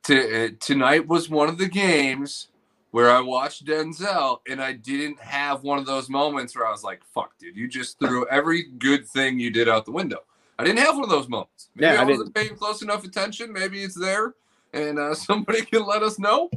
To, 0.04 0.46
uh, 0.46 0.50
tonight 0.60 1.08
was 1.08 1.32
one 1.32 1.50
of 1.50 1.58
the 1.58 1.68
games 1.68 2.50
where 2.92 3.10
I 3.10 3.22
watched 3.22 3.66
Denzel 3.66 4.42
and 4.48 4.62
I 4.62 4.74
didn't 4.74 5.20
have 5.20 5.64
one 5.64 5.80
of 5.80 5.88
those 5.88 6.10
moments 6.10 6.56
where 6.56 6.68
I 6.68 6.72
was 6.72 6.84
like, 6.84 7.02
fuck, 7.04 7.36
dude, 7.40 7.58
you 7.58 7.68
just 7.68 7.98
threw 7.98 8.28
every 8.28 8.66
good 8.78 9.08
thing 9.08 9.40
you 9.40 9.50
did 9.50 9.68
out 9.68 9.86
the 9.86 9.92
window. 9.92 10.20
I 10.60 10.64
didn't 10.64 10.78
have 10.78 10.94
one 10.94 11.06
of 11.06 11.10
those 11.10 11.28
moments. 11.28 11.70
Maybe 11.74 11.92
yeah, 11.92 12.02
I, 12.02 12.04
I 12.04 12.06
wasn't 12.06 12.36
paying 12.36 12.56
close 12.56 12.84
enough 12.84 13.04
attention. 13.04 13.52
Maybe 13.52 13.82
it's 13.82 14.00
there 14.00 14.36
and 14.74 15.00
uh, 15.00 15.16
somebody 15.16 15.64
can 15.64 15.88
let 15.88 16.04
us 16.04 16.20
know. 16.20 16.52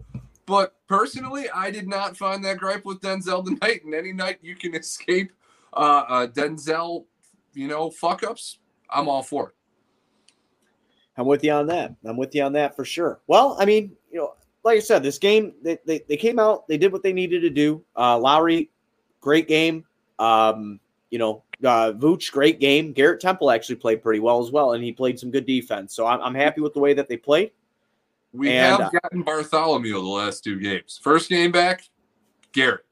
But 0.46 0.74
personally, 0.86 1.50
I 1.50 1.70
did 1.70 1.88
not 1.88 2.16
find 2.16 2.44
that 2.44 2.58
gripe 2.58 2.84
with 2.84 3.00
Denzel 3.00 3.44
tonight. 3.44 3.84
And 3.84 3.94
any 3.94 4.12
night 4.12 4.38
you 4.42 4.54
can 4.54 4.74
escape 4.74 5.32
uh, 5.72 6.04
uh, 6.08 6.26
Denzel, 6.28 7.04
you 7.52 7.68
know, 7.68 7.90
fuck 7.90 8.22
ups, 8.22 8.58
I'm 8.88 9.08
all 9.08 9.22
for 9.22 9.48
it. 9.48 9.54
I'm 11.18 11.26
with 11.26 11.42
you 11.42 11.52
on 11.52 11.66
that. 11.66 11.94
I'm 12.04 12.16
with 12.16 12.34
you 12.34 12.42
on 12.42 12.52
that 12.52 12.76
for 12.76 12.84
sure. 12.84 13.20
Well, 13.26 13.56
I 13.58 13.64
mean, 13.64 13.92
you 14.10 14.18
know, 14.18 14.34
like 14.64 14.76
I 14.76 14.80
said, 14.80 15.02
this 15.02 15.18
game 15.18 15.54
they, 15.62 15.78
they, 15.86 16.02
they 16.08 16.16
came 16.16 16.38
out, 16.38 16.68
they 16.68 16.76
did 16.76 16.92
what 16.92 17.02
they 17.02 17.12
needed 17.12 17.40
to 17.40 17.50
do. 17.50 17.82
Uh, 17.96 18.18
Lauri, 18.18 18.70
great 19.20 19.48
game. 19.48 19.84
Um, 20.18 20.78
you 21.10 21.18
know, 21.18 21.42
uh, 21.64 21.92
Vooch, 21.92 22.30
great 22.30 22.60
game. 22.60 22.92
Garrett 22.92 23.20
Temple 23.20 23.50
actually 23.50 23.76
played 23.76 24.02
pretty 24.02 24.20
well 24.20 24.44
as 24.44 24.50
well, 24.50 24.74
and 24.74 24.84
he 24.84 24.92
played 24.92 25.18
some 25.18 25.30
good 25.30 25.46
defense. 25.46 25.94
So 25.94 26.06
I'm, 26.06 26.20
I'm 26.20 26.34
happy 26.34 26.60
with 26.60 26.74
the 26.74 26.80
way 26.80 26.94
that 26.94 27.08
they 27.08 27.16
played. 27.16 27.52
We 28.36 28.50
and, 28.50 28.80
have 28.80 28.80
uh, 28.80 28.90
gotten 28.90 29.22
Bartholomew 29.22 29.92
the 29.92 30.00
last 30.00 30.44
two 30.44 30.60
games. 30.60 31.00
First 31.02 31.28
game 31.28 31.50
back, 31.50 31.88
Garrett. 32.52 32.84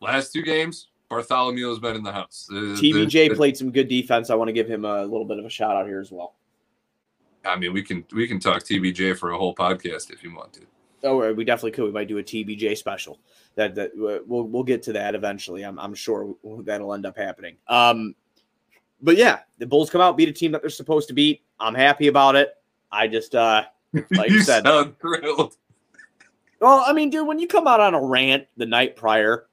Last 0.00 0.32
two 0.32 0.42
games, 0.42 0.88
Bartholomew 1.08 1.68
has 1.68 1.78
been 1.78 1.96
in 1.96 2.02
the 2.02 2.12
house. 2.12 2.46
TBJ 2.50 3.34
played 3.34 3.56
some 3.56 3.70
good 3.70 3.88
defense. 3.88 4.30
I 4.30 4.34
want 4.36 4.48
to 4.48 4.52
give 4.52 4.68
him 4.68 4.84
a 4.84 5.02
little 5.02 5.24
bit 5.24 5.38
of 5.38 5.44
a 5.44 5.50
shout 5.50 5.76
out 5.76 5.86
here 5.86 6.00
as 6.00 6.12
well. 6.12 6.36
I 7.44 7.56
mean, 7.56 7.72
we 7.72 7.82
can 7.82 8.04
we 8.12 8.28
can 8.28 8.38
talk 8.38 8.62
TBJ 8.62 9.18
for 9.18 9.32
a 9.32 9.38
whole 9.38 9.54
podcast 9.54 10.10
if 10.10 10.22
you 10.22 10.34
want 10.34 10.52
to. 10.54 10.60
Oh, 11.02 11.32
we 11.32 11.44
definitely 11.44 11.72
could. 11.72 11.84
We 11.84 11.92
might 11.92 12.08
do 12.08 12.18
a 12.18 12.22
TBJ 12.22 12.76
special. 12.76 13.18
That 13.56 13.74
that 13.74 13.90
we'll 13.94 14.44
we'll 14.44 14.62
get 14.62 14.82
to 14.84 14.92
that 14.92 15.14
eventually. 15.14 15.64
I'm 15.64 15.78
I'm 15.78 15.94
sure 15.94 16.34
that'll 16.64 16.94
end 16.94 17.06
up 17.06 17.16
happening. 17.16 17.56
Um, 17.68 18.14
but 19.02 19.16
yeah, 19.16 19.40
the 19.58 19.66
Bulls 19.66 19.90
come 19.90 20.00
out, 20.00 20.16
beat 20.16 20.28
a 20.28 20.32
team 20.32 20.52
that 20.52 20.62
they're 20.62 20.70
supposed 20.70 21.08
to 21.08 21.14
beat. 21.14 21.42
I'm 21.58 21.74
happy 21.74 22.08
about 22.08 22.36
it. 22.36 22.54
I 22.92 23.08
just 23.08 23.34
uh 23.34 23.64
like 24.10 24.30
you 24.30 24.42
said, 24.42 24.64
sound 24.64 24.98
thrilled. 25.00 25.56
Well, 26.60 26.84
I 26.86 26.92
mean, 26.92 27.10
dude, 27.10 27.26
when 27.26 27.38
you 27.38 27.48
come 27.48 27.66
out 27.66 27.80
on 27.80 27.94
a 27.94 28.02
rant 28.02 28.46
the 28.56 28.66
night 28.66 28.94
prior, 28.96 29.46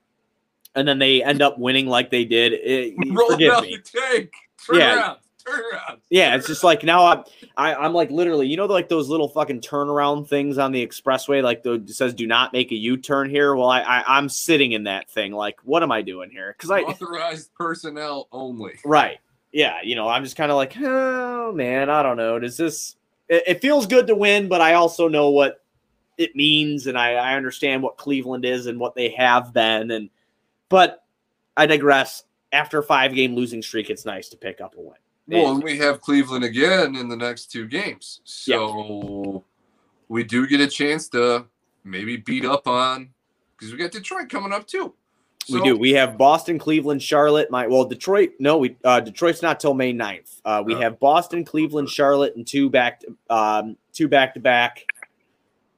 and 0.76 0.88
then 0.88 1.00
they 1.00 1.24
end 1.24 1.42
up 1.42 1.58
winning 1.58 1.88
like 1.88 2.12
they 2.12 2.26
did, 2.26 2.54
it, 2.54 2.96
roll 3.12 3.36
down 3.38 3.64
me. 3.64 3.78
the 3.78 4.00
tank. 4.00 4.32
Turn 4.66 4.80
yeah. 4.80 4.96
around. 4.96 5.18
Turn 5.46 5.62
around. 5.74 6.02
Yeah, 6.10 6.36
it's 6.36 6.46
just 6.46 6.64
like 6.64 6.84
now 6.84 7.06
I'm, 7.06 7.24
I, 7.56 7.74
I'm 7.74 7.94
like 7.94 8.12
literally, 8.12 8.48
you 8.48 8.58
know, 8.58 8.66
like 8.66 8.90
those 8.90 9.08
little 9.08 9.30
fucking 9.30 9.62
turnaround 9.62 10.28
things 10.28 10.58
on 10.58 10.74
the 10.74 10.86
expressway, 10.86 11.42
like 11.42 11.64
the 11.64 11.82
says 11.88 12.14
"Do 12.14 12.28
not 12.28 12.52
make 12.52 12.72
a 12.72 12.76
U-turn 12.76 13.30
here." 13.30 13.56
Well, 13.56 13.70
I, 13.70 13.82
I 13.82 14.18
I'm 14.18 14.28
sitting 14.28 14.74
in 14.74 14.84
that 14.84 15.10
thing, 15.10 15.32
like, 15.32 15.58
what 15.64 15.84
am 15.84 15.92
I 15.92 16.02
doing 16.02 16.30
here? 16.30 16.54
Because 16.56 16.70
I 16.70 16.82
authorized 16.82 17.54
personnel 17.56 18.28
only. 18.34 18.74
Right. 18.84 19.20
Yeah. 19.54 19.78
You 19.84 19.96
know, 19.96 20.10
I'm 20.10 20.24
just 20.24 20.36
kind 20.36 20.52
of 20.52 20.58
like, 20.58 20.76
oh 20.80 21.54
man, 21.54 21.90
I 21.90 22.04
don't 22.04 22.18
know. 22.18 22.38
Does 22.40 22.58
this? 22.58 22.98
It, 23.30 23.44
it 23.48 23.62
feels 23.62 23.86
good 23.86 24.08
to 24.08 24.16
win, 24.16 24.48
but 24.48 24.62
I 24.62 24.74
also 24.74 25.08
know 25.08 25.30
what 25.30 25.64
it 26.18 26.36
means, 26.36 26.88
and 26.88 26.98
I, 26.98 27.14
I 27.14 27.36
understand 27.36 27.84
what 27.84 27.98
Cleveland 27.98 28.46
is 28.46 28.66
and 28.66 28.80
what 28.80 28.96
they 28.96 29.10
have 29.10 29.54
been. 29.54 29.92
And 29.92 30.10
but 30.70 31.04
I 31.56 31.66
digress. 31.66 32.24
After 32.54 32.80
a 32.80 32.84
five 32.84 33.14
game 33.14 33.36
losing 33.36 33.62
streak, 33.62 33.90
it's 33.90 34.06
nice 34.06 34.30
to 34.30 34.38
pick 34.38 34.62
up 34.62 34.76
a 34.78 34.82
win. 34.82 34.96
Well, 35.28 35.56
and 35.56 35.64
we 35.64 35.78
have 35.80 36.00
Cleveland 36.00 36.46
again 36.46 36.96
in 36.96 37.10
the 37.10 37.18
next 37.18 37.52
two 37.52 37.68
games. 37.68 38.22
So 38.24 39.34
yeah. 39.34 39.40
we 40.08 40.24
do 40.24 40.48
get 40.48 40.62
a 40.62 40.68
chance 40.68 41.10
to 41.10 41.46
maybe 41.84 42.16
beat 42.16 42.46
up 42.46 42.68
on 42.68 43.10
because 43.58 43.74
we 43.74 43.78
got 43.78 43.92
Detroit 43.92 44.30
coming 44.30 44.54
up 44.54 44.66
too. 44.66 44.94
So, 45.48 45.56
we 45.56 45.64
do. 45.64 45.78
We 45.78 45.92
have 45.94 46.18
Boston, 46.18 46.60
Cleveland, 46.60 47.02
Charlotte. 47.02 47.50
My 47.50 47.68
well, 47.68 47.86
Detroit. 47.86 48.32
No, 48.38 48.58
we 48.58 48.76
uh, 48.84 49.00
Detroit's 49.00 49.42
not 49.42 49.62
till 49.62 49.74
May 49.74 49.94
9th. 49.94 50.42
Uh, 50.44 50.62
we 50.66 50.74
have 50.74 51.00
Boston, 51.00 51.46
Cleveland, 51.46 51.90
Charlotte, 51.90 52.36
and 52.36 52.46
two 52.46 52.70
back 52.70 53.00
to, 53.00 53.16
um, 53.30 53.78
two 53.94 54.10
back 54.10 54.34
to 54.34 54.42
back, 54.42 54.86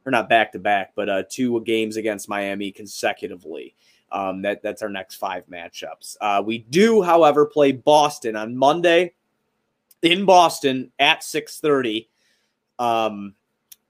or 0.08 0.12
not 0.12 0.28
back 0.28 0.52
to 0.54 0.60
back, 0.60 0.94
but 0.96 1.08
uh, 1.08 1.24
two 1.30 1.62
games 1.62 1.98
against 1.98 2.28
Miami 2.28 2.72
consecutively. 2.72 3.76
Um, 4.12 4.42
that 4.42 4.64
that's 4.64 4.82
our 4.82 4.90
next 4.90 5.18
five 5.18 5.46
matchups. 5.46 6.18
Uh, 6.20 6.42
we 6.44 6.58
do, 6.58 7.04
however, 7.04 7.46
play 7.46 7.72
Boston 7.72 8.36
on 8.36 8.58
Monday 8.58 9.14
in 10.02 10.26
Boston 10.26 10.92
at 10.98 11.24
six 11.24 11.60
thirty. 11.60 12.10
Um, 12.80 13.36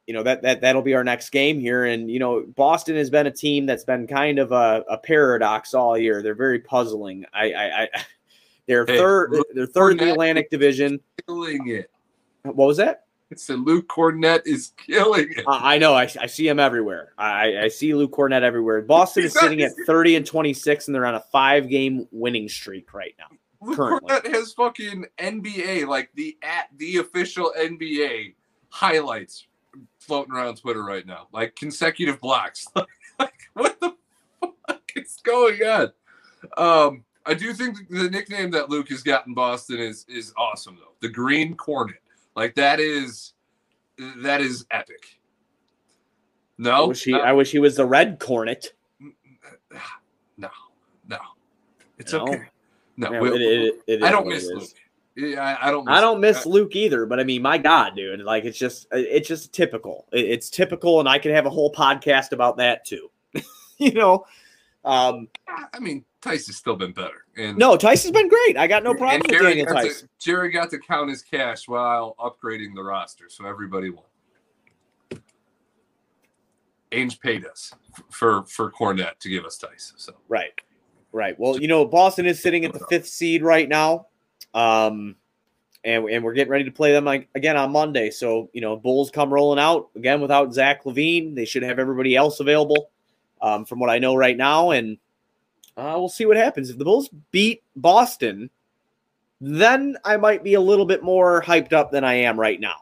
you 0.09 0.13
know 0.13 0.23
that 0.23 0.41
that 0.41 0.61
that'll 0.61 0.81
be 0.81 0.95
our 0.95 1.03
next 1.03 1.29
game 1.29 1.59
here. 1.59 1.85
And 1.85 2.09
you 2.09 2.17
know, 2.17 2.43
Boston 2.55 2.95
has 2.95 3.11
been 3.11 3.27
a 3.27 3.31
team 3.31 3.67
that's 3.67 3.83
been 3.83 4.07
kind 4.07 4.39
of 4.39 4.51
a, 4.51 4.83
a 4.89 4.97
paradox 4.97 5.75
all 5.75 5.95
year. 5.95 6.23
They're 6.23 6.33
very 6.33 6.57
puzzling. 6.57 7.25
I, 7.31 7.53
I, 7.53 7.81
I 7.83 7.89
they're 8.65 8.87
hey, 8.87 8.97
third. 8.97 9.35
they're 9.53 9.67
third 9.67 9.91
in 9.91 9.97
the 9.99 10.11
Atlantic 10.11 10.49
Division. 10.49 10.99
Killing 11.27 11.67
it. 11.67 11.91
What 12.41 12.55
was 12.55 12.77
that? 12.77 13.05
It's 13.29 13.43
said 13.43 13.59
Luke 13.59 13.87
Kornet 13.87 14.47
is 14.47 14.71
killing 14.77 15.27
it. 15.29 15.43
I, 15.47 15.75
I 15.75 15.77
know. 15.77 15.93
I, 15.93 16.09
I 16.19 16.25
see 16.25 16.47
him 16.47 16.57
everywhere. 16.57 17.13
I, 17.15 17.65
I 17.65 17.67
see 17.67 17.93
Luke 17.93 18.13
Kornet 18.13 18.41
everywhere. 18.41 18.81
Boston 18.81 19.25
is 19.25 19.33
sitting 19.33 19.61
at 19.61 19.73
30 19.85 20.15
and 20.15 20.25
26, 20.25 20.87
and 20.87 20.95
they're 20.95 21.05
on 21.05 21.13
a 21.13 21.23
five 21.31 21.69
game 21.69 22.07
winning 22.09 22.49
streak 22.49 22.95
right 22.95 23.13
now. 23.19 23.27
Luke 23.61 23.75
currently. 23.77 24.11
Kornet 24.11 24.33
has 24.33 24.53
fucking 24.53 25.05
NBA, 25.19 25.85
like 25.85 26.09
the 26.15 26.35
at 26.41 26.69
the 26.77 26.97
official 26.97 27.53
NBA 27.55 28.33
highlights 28.69 29.45
floating 29.99 30.33
around 30.33 30.55
Twitter 30.55 30.83
right 30.83 31.05
now, 31.05 31.27
like 31.31 31.55
consecutive 31.55 32.19
blocks. 32.19 32.67
like, 33.19 33.49
what 33.53 33.79
the 33.79 33.95
fuck 34.67 34.91
is 34.95 35.17
going 35.23 35.61
on? 35.63 35.91
Um, 36.57 37.03
I 37.25 37.33
do 37.33 37.53
think 37.53 37.89
the 37.89 38.09
nickname 38.09 38.51
that 38.51 38.69
Luke 38.69 38.89
has 38.89 39.03
got 39.03 39.27
in 39.27 39.33
Boston 39.33 39.79
is 39.79 40.05
is 40.07 40.33
awesome 40.37 40.77
though. 40.79 40.93
The 41.01 41.09
Green 41.09 41.55
Cornet, 41.55 42.01
like 42.35 42.55
that 42.55 42.79
is 42.79 43.33
that 43.97 44.41
is 44.41 44.65
epic. 44.71 45.19
No, 46.57 46.71
I 46.71 46.87
wish 46.87 47.03
he, 47.03 47.13
I 47.13 47.31
wish 47.31 47.51
he 47.51 47.59
was 47.59 47.75
the 47.75 47.85
Red 47.85 48.19
Cornet. 48.19 48.73
No, 50.37 50.47
no, 51.09 51.17
it's 51.97 52.13
no. 52.13 52.21
okay. 52.21 52.43
No, 52.95 53.09
no 53.09 53.25
it, 53.25 53.41
it, 53.41 53.81
it, 53.87 54.03
I 54.03 54.09
don't 54.09 54.25
miss 54.25 54.45
Luke. 54.45 54.69
Yeah, 55.15 55.57
I, 55.59 55.71
don't. 55.71 55.85
Miss, 55.85 55.93
I 55.93 56.01
don't 56.01 56.21
miss 56.21 56.45
Luke 56.45 56.75
either. 56.75 57.05
But 57.05 57.19
I 57.19 57.23
mean, 57.23 57.41
my 57.41 57.57
God, 57.57 57.95
dude, 57.95 58.21
like 58.21 58.45
it's 58.45 58.57
just 58.57 58.87
it's 58.91 59.27
just 59.27 59.53
typical. 59.53 60.07
it's 60.11 60.49
typical, 60.49 60.99
and 60.99 61.09
I 61.09 61.19
could 61.19 61.31
have 61.31 61.45
a 61.45 61.49
whole 61.49 61.71
podcast 61.73 62.31
about 62.31 62.57
that 62.57 62.85
too. 62.85 63.09
you 63.77 63.91
know, 63.91 64.25
um, 64.85 65.27
I 65.73 65.79
mean, 65.79 66.05
Theis 66.21 66.47
has 66.47 66.55
still 66.55 66.75
been 66.75 66.91
better. 66.91 67.25
And 67.37 67.57
no, 67.57 67.77
Theis 67.77 68.03
has 68.03 68.11
been 68.11 68.29
great. 68.29 68.57
I 68.57 68.67
got 68.67 68.83
no 68.83 68.93
problem 68.93 69.21
with 69.21 69.31
Jerry 69.31 69.55
Daniel 69.55 69.67
Theis. 69.67 70.01
To, 70.01 70.09
Jerry 70.19 70.51
got 70.51 70.69
to 70.71 70.79
count 70.79 71.09
his 71.09 71.21
cash 71.21 71.67
while 71.67 72.15
upgrading 72.19 72.75
the 72.75 72.83
roster, 72.83 73.25
so 73.29 73.45
everybody 73.45 73.89
won. 73.89 74.05
Ainge 76.91 77.19
paid 77.19 77.45
us 77.45 77.73
for 78.09 78.43
for 78.45 78.71
Kornet 78.71 79.19
to 79.19 79.29
give 79.29 79.45
us 79.45 79.57
Theis. 79.57 79.93
So 79.97 80.13
right, 80.27 80.53
right. 81.11 81.39
Well, 81.39 81.59
you 81.59 81.67
know, 81.67 81.85
Boston 81.85 82.25
is 82.25 82.41
sitting 82.41 82.65
at 82.65 82.73
the 82.73 82.85
fifth 82.89 83.07
seed 83.07 83.43
right 83.43 83.69
now. 83.69 84.07
Um, 84.53 85.15
and, 85.83 86.05
and 86.09 86.23
we're 86.23 86.33
getting 86.33 86.51
ready 86.51 86.65
to 86.65 86.71
play 86.71 86.91
them 86.91 87.07
again 87.07 87.55
on 87.55 87.71
Monday. 87.71 88.09
So, 88.11 88.49
you 88.53 88.61
know, 88.61 88.75
Bulls 88.75 89.11
come 89.11 89.33
rolling 89.33 89.59
out 89.59 89.89
again 89.95 90.19
without 90.21 90.53
Zach 90.53 90.83
LaVine. 90.83 91.35
They 91.35 91.45
should 91.45 91.63
have 91.63 91.79
everybody 91.79 92.15
else 92.15 92.39
available. 92.39 92.89
um, 93.41 93.65
from 93.65 93.79
what 93.79 93.89
I 93.89 93.99
know 93.99 94.15
right 94.15 94.35
now, 94.35 94.71
and 94.71 94.97
uh, 95.77 95.95
we'll 95.97 96.09
see 96.09 96.25
what 96.25 96.37
happens. 96.37 96.69
If 96.69 96.77
the 96.77 96.85
Bulls 96.85 97.09
beat 97.31 97.63
Boston, 97.75 98.49
then 99.41 99.97
I 100.03 100.17
might 100.17 100.43
be 100.43 100.55
a 100.55 100.61
little 100.61 100.85
bit 100.85 101.03
more 101.03 101.41
hyped 101.41 101.73
up 101.73 101.91
than 101.91 102.03
I 102.03 102.15
am 102.15 102.39
right 102.39 102.59
now. 102.59 102.81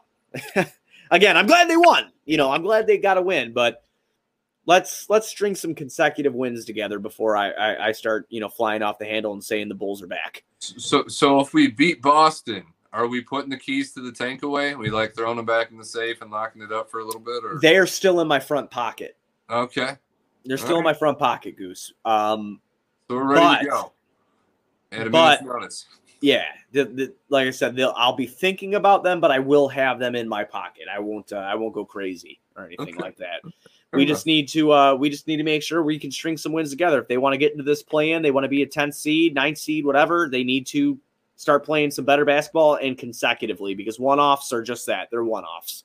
Again, 1.10 1.36
I'm 1.36 1.46
glad 1.46 1.68
they 1.68 1.76
won. 1.76 2.10
You 2.26 2.36
know, 2.36 2.50
I'm 2.50 2.62
glad 2.62 2.86
they 2.86 2.98
got 2.98 3.16
a 3.16 3.22
win, 3.22 3.52
but 3.52 3.84
let's 4.68 5.08
let's 5.08 5.26
string 5.26 5.56
some 5.56 5.74
consecutive 5.74 6.34
wins 6.34 6.64
together 6.66 7.00
before 7.00 7.36
I, 7.36 7.50
I, 7.50 7.86
I 7.88 7.92
start 7.92 8.26
you 8.28 8.38
know 8.38 8.48
flying 8.48 8.82
off 8.82 8.98
the 8.98 9.06
handle 9.06 9.32
and 9.32 9.42
saying 9.42 9.68
the 9.68 9.74
Bulls 9.74 10.00
are 10.02 10.06
back. 10.06 10.44
So 10.60 11.08
so 11.08 11.40
if 11.40 11.52
we 11.52 11.68
beat 11.68 12.00
Boston, 12.02 12.64
are 12.92 13.08
we 13.08 13.22
putting 13.22 13.50
the 13.50 13.56
keys 13.56 13.92
to 13.94 14.00
the 14.00 14.12
tank 14.12 14.44
away? 14.44 14.76
We 14.76 14.90
like 14.90 15.16
throwing 15.16 15.36
them 15.38 15.46
back 15.46 15.72
in 15.72 15.78
the 15.78 15.84
safe 15.84 16.22
and 16.22 16.30
locking 16.30 16.62
it 16.62 16.70
up 16.70 16.90
for 16.90 17.00
a 17.00 17.04
little 17.04 17.20
bit, 17.20 17.42
or 17.44 17.58
they 17.60 17.76
are 17.76 17.86
still 17.86 18.20
in 18.20 18.28
my 18.28 18.38
front 18.38 18.70
pocket. 18.70 19.16
Okay, 19.50 19.96
they're 20.44 20.58
still 20.58 20.76
right. 20.76 20.78
in 20.78 20.84
my 20.84 20.94
front 20.94 21.18
pocket, 21.18 21.56
Goose. 21.56 21.92
Um, 22.04 22.60
so 23.10 23.16
we're 23.16 23.24
ready 23.24 23.40
but, 23.40 23.58
to 23.62 23.66
go. 23.66 23.92
And 24.90 25.12
but, 25.12 25.42
yeah, 26.20 26.44
the, 26.72 26.84
the, 26.84 27.14
like 27.28 27.46
I 27.46 27.50
said, 27.50 27.78
I'll 27.78 28.16
be 28.16 28.26
thinking 28.26 28.74
about 28.74 29.04
them, 29.04 29.20
but 29.20 29.30
I 29.30 29.38
will 29.38 29.68
have 29.68 29.98
them 29.98 30.14
in 30.14 30.26
my 30.26 30.44
pocket. 30.44 30.84
I 30.92 30.98
won't. 30.98 31.32
Uh, 31.32 31.36
I 31.36 31.54
won't 31.54 31.74
go 31.74 31.84
crazy 31.84 32.40
or 32.56 32.66
anything 32.66 32.94
okay. 32.94 33.02
like 33.02 33.16
that. 33.18 33.42
we 33.92 34.04
just 34.04 34.26
need 34.26 34.48
to. 34.48 34.72
Uh, 34.72 34.94
we 34.94 35.08
just 35.08 35.26
need 35.26 35.38
to 35.38 35.42
make 35.42 35.62
sure 35.62 35.82
we 35.82 35.98
can 35.98 36.10
string 36.10 36.36
some 36.36 36.52
wins 36.52 36.70
together. 36.70 37.00
If 37.00 37.08
they 37.08 37.18
want 37.18 37.32
to 37.32 37.38
get 37.38 37.52
into 37.52 37.64
this 37.64 37.82
play-in, 37.82 38.22
they 38.22 38.30
want 38.30 38.44
to 38.44 38.48
be 38.48 38.62
a 38.62 38.66
10th 38.66 38.94
seed, 38.94 39.34
9th 39.34 39.58
seed, 39.58 39.86
whatever. 39.86 40.28
They 40.28 40.44
need 40.44 40.66
to 40.68 40.98
start 41.36 41.64
playing 41.64 41.90
some 41.90 42.04
better 42.04 42.24
basketball 42.24 42.74
and 42.76 42.98
consecutively 42.98 43.74
because 43.74 43.98
one-offs 43.98 44.52
are 44.52 44.62
just 44.62 44.86
that. 44.86 45.08
They're 45.10 45.24
one-offs. 45.24 45.84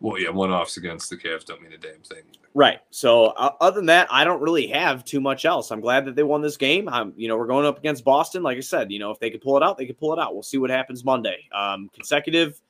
Well, 0.00 0.18
yeah, 0.18 0.30
one-offs 0.30 0.76
against 0.76 1.08
the 1.08 1.16
Cavs 1.16 1.46
don't 1.46 1.62
mean 1.62 1.72
a 1.72 1.78
damn 1.78 2.00
thing. 2.00 2.24
Right. 2.52 2.80
So 2.90 3.26
uh, 3.26 3.52
other 3.60 3.76
than 3.76 3.86
that, 3.86 4.06
I 4.10 4.24
don't 4.24 4.42
really 4.42 4.66
have 4.68 5.04
too 5.04 5.20
much 5.20 5.44
else. 5.44 5.70
I'm 5.70 5.80
glad 5.80 6.04
that 6.04 6.14
they 6.14 6.22
won 6.22 6.42
this 6.42 6.56
game. 6.56 6.88
I'm, 6.88 7.12
you 7.16 7.26
know, 7.26 7.36
we're 7.36 7.46
going 7.46 7.66
up 7.66 7.78
against 7.78 8.04
Boston. 8.04 8.42
Like 8.42 8.58
I 8.58 8.60
said, 8.60 8.92
you 8.92 8.98
know, 8.98 9.10
if 9.10 9.18
they 9.18 9.30
could 9.30 9.40
pull 9.40 9.56
it 9.56 9.62
out, 9.62 9.78
they 9.78 9.86
could 9.86 9.98
pull 9.98 10.12
it 10.12 10.18
out. 10.18 10.34
We'll 10.34 10.42
see 10.42 10.58
what 10.58 10.70
happens 10.70 11.04
Monday. 11.04 11.48
Um, 11.52 11.90
consecutive, 11.92 12.60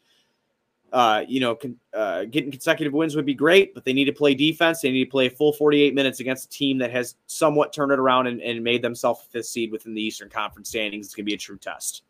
uh, 0.95 1.25
you 1.27 1.41
know, 1.41 1.57
con- 1.57 1.77
uh, 1.93 2.25
getting 2.25 2.53
consecutive 2.53 2.93
wins 2.93 3.17
would 3.17 3.27
be 3.27 3.35
great, 3.35 3.75
but 3.75 3.85
they 3.85 3.93
need 3.93 4.05
to 4.05 4.13
play 4.13 4.33
defense. 4.33 4.81
They 4.81 4.93
need 4.93 5.05
to 5.05 5.11
play 5.11 5.27
a 5.27 5.31
full 5.31 5.53
48 5.53 5.93
minutes 5.93 6.21
against 6.21 6.45
a 6.45 6.49
team 6.49 6.79
that 6.79 6.93
has 6.93 7.17
somewhat 7.27 7.73
turned 7.73 7.91
it 7.91 7.99
around 7.99 8.29
and, 8.29 8.41
and 8.41 8.63
made 8.63 8.81
themselves 8.81 9.23
a 9.27 9.31
fifth 9.31 9.47
seed 9.47 9.73
within 9.73 9.93
the 9.93 10.01
Eastern 10.01 10.31
Conference 10.31 10.69
standings. 10.69 11.07
It's 11.07 11.15
going 11.17 11.25
to 11.25 11.31
be 11.31 11.35
a 11.35 11.37
true 11.39 11.59
test. 11.59 12.05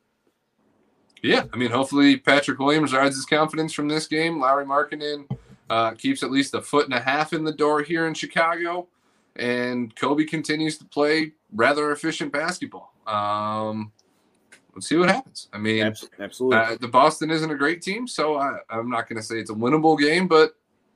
Yeah, 1.22 1.44
I 1.50 1.56
mean, 1.56 1.70
hopefully 1.70 2.18
Patrick 2.18 2.58
Williams 2.58 2.92
rides 2.92 3.16
his 3.16 3.24
confidence 3.24 3.72
from 3.72 3.88
this 3.88 4.06
game. 4.06 4.38
Lauri 4.38 4.66
Markkanen 4.66 5.34
uh, 5.70 5.92
keeps 5.92 6.22
at 6.22 6.30
least 6.30 6.52
a 6.52 6.60
foot 6.60 6.84
and 6.84 6.92
a 6.92 7.00
half 7.00 7.32
in 7.32 7.42
the 7.42 7.52
door 7.52 7.80
here 7.80 8.06
in 8.06 8.12
Chicago, 8.12 8.86
and 9.36 9.96
Coby 9.96 10.28
continues 10.28 10.76
to 10.76 10.84
play 10.84 11.32
rather 11.54 11.90
efficient 11.90 12.34
basketball. 12.34 12.92
Um, 13.06 13.92
let's 14.74 14.88
see 14.88 14.96
what 14.96 15.08
happens. 15.08 15.48
I 15.52 15.58
mean, 15.58 15.94
absolutely, 16.18 16.58
uh, 16.58 16.76
the 16.80 16.88
Boston 16.88 17.30
isn't 17.30 17.50
a 17.50 17.56
great 17.56 17.82
team, 17.82 18.06
so 18.06 18.36
I, 18.36 18.58
am 18.70 18.90
not 18.90 19.08
going 19.08 19.16
to 19.16 19.22
say 19.22 19.38
it's 19.38 19.50
a 19.50 19.54
winnable 19.54 19.98
game, 19.98 20.28
but 20.28 20.54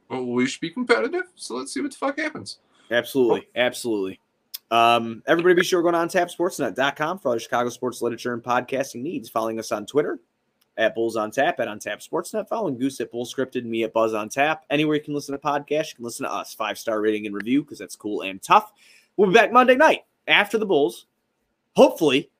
well, 0.08 0.24
we 0.24 0.46
should 0.46 0.60
be 0.60 0.70
competitive. 0.70 1.24
So 1.34 1.56
let's 1.56 1.72
see 1.72 1.80
what 1.80 1.92
the 1.92 1.96
fuck 1.96 2.18
happens. 2.18 2.58
Absolutely, 2.90 3.48
absolutely. 3.54 4.20
Um, 4.70 5.22
everybody 5.26 5.54
be 5.54 5.64
sure 5.64 5.82
to 5.82 5.90
go 5.90 5.96
on 5.96 6.08
tapsportsnet.com 6.08 7.18
for 7.18 7.28
all 7.28 7.34
your 7.34 7.40
Chicago 7.40 7.70
sports 7.70 8.02
literature 8.02 8.34
and 8.34 8.42
podcasting 8.42 9.02
needs. 9.02 9.28
Following 9.28 9.58
us 9.58 9.72
on 9.72 9.86
Twitter 9.86 10.18
at 10.76 10.94
Bulls 10.94 11.16
on 11.16 11.30
Tap, 11.30 11.58
at 11.60 11.68
On 11.68 11.78
Tap 11.78 12.00
Sportsnet, 12.00 12.48
following 12.48 12.78
Goose 12.78 13.00
at 13.00 13.10
Bull 13.10 13.26
Scripted, 13.26 13.64
me 13.64 13.82
at 13.82 13.92
Buzz 13.92 14.14
on 14.14 14.28
Tap. 14.28 14.64
Anywhere 14.70 14.96
you 14.96 15.02
can 15.02 15.14
listen 15.14 15.32
to 15.32 15.38
podcasts, 15.38 15.90
you 15.90 15.96
can 15.96 16.04
listen 16.04 16.24
to 16.24 16.32
us. 16.32 16.54
Five 16.54 16.78
star 16.78 17.00
rating 17.00 17.26
and 17.26 17.34
review 17.34 17.62
because 17.62 17.78
that's 17.78 17.96
cool 17.96 18.22
and 18.22 18.40
tough. 18.40 18.72
We'll 19.16 19.28
be 19.28 19.34
back 19.34 19.52
Monday 19.52 19.74
night 19.74 20.04
after 20.28 20.56
the 20.56 20.66
Bulls. 20.66 21.06
Hopefully, 21.74 22.30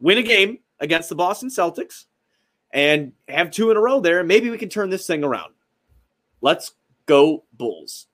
win 0.00 0.18
a 0.18 0.22
game 0.22 0.58
against 0.80 1.08
the 1.08 1.14
Boston 1.14 1.48
Celtics 1.48 2.04
and 2.72 3.12
have 3.28 3.50
two 3.50 3.70
in 3.70 3.76
a 3.76 3.80
row 3.80 4.00
there. 4.00 4.22
Maybe 4.24 4.50
we 4.50 4.58
can 4.58 4.68
turn 4.68 4.90
this 4.90 5.06
thing 5.06 5.24
around. 5.24 5.54
Let's 6.40 6.72
go, 7.06 7.44
Bulls. 7.52 8.06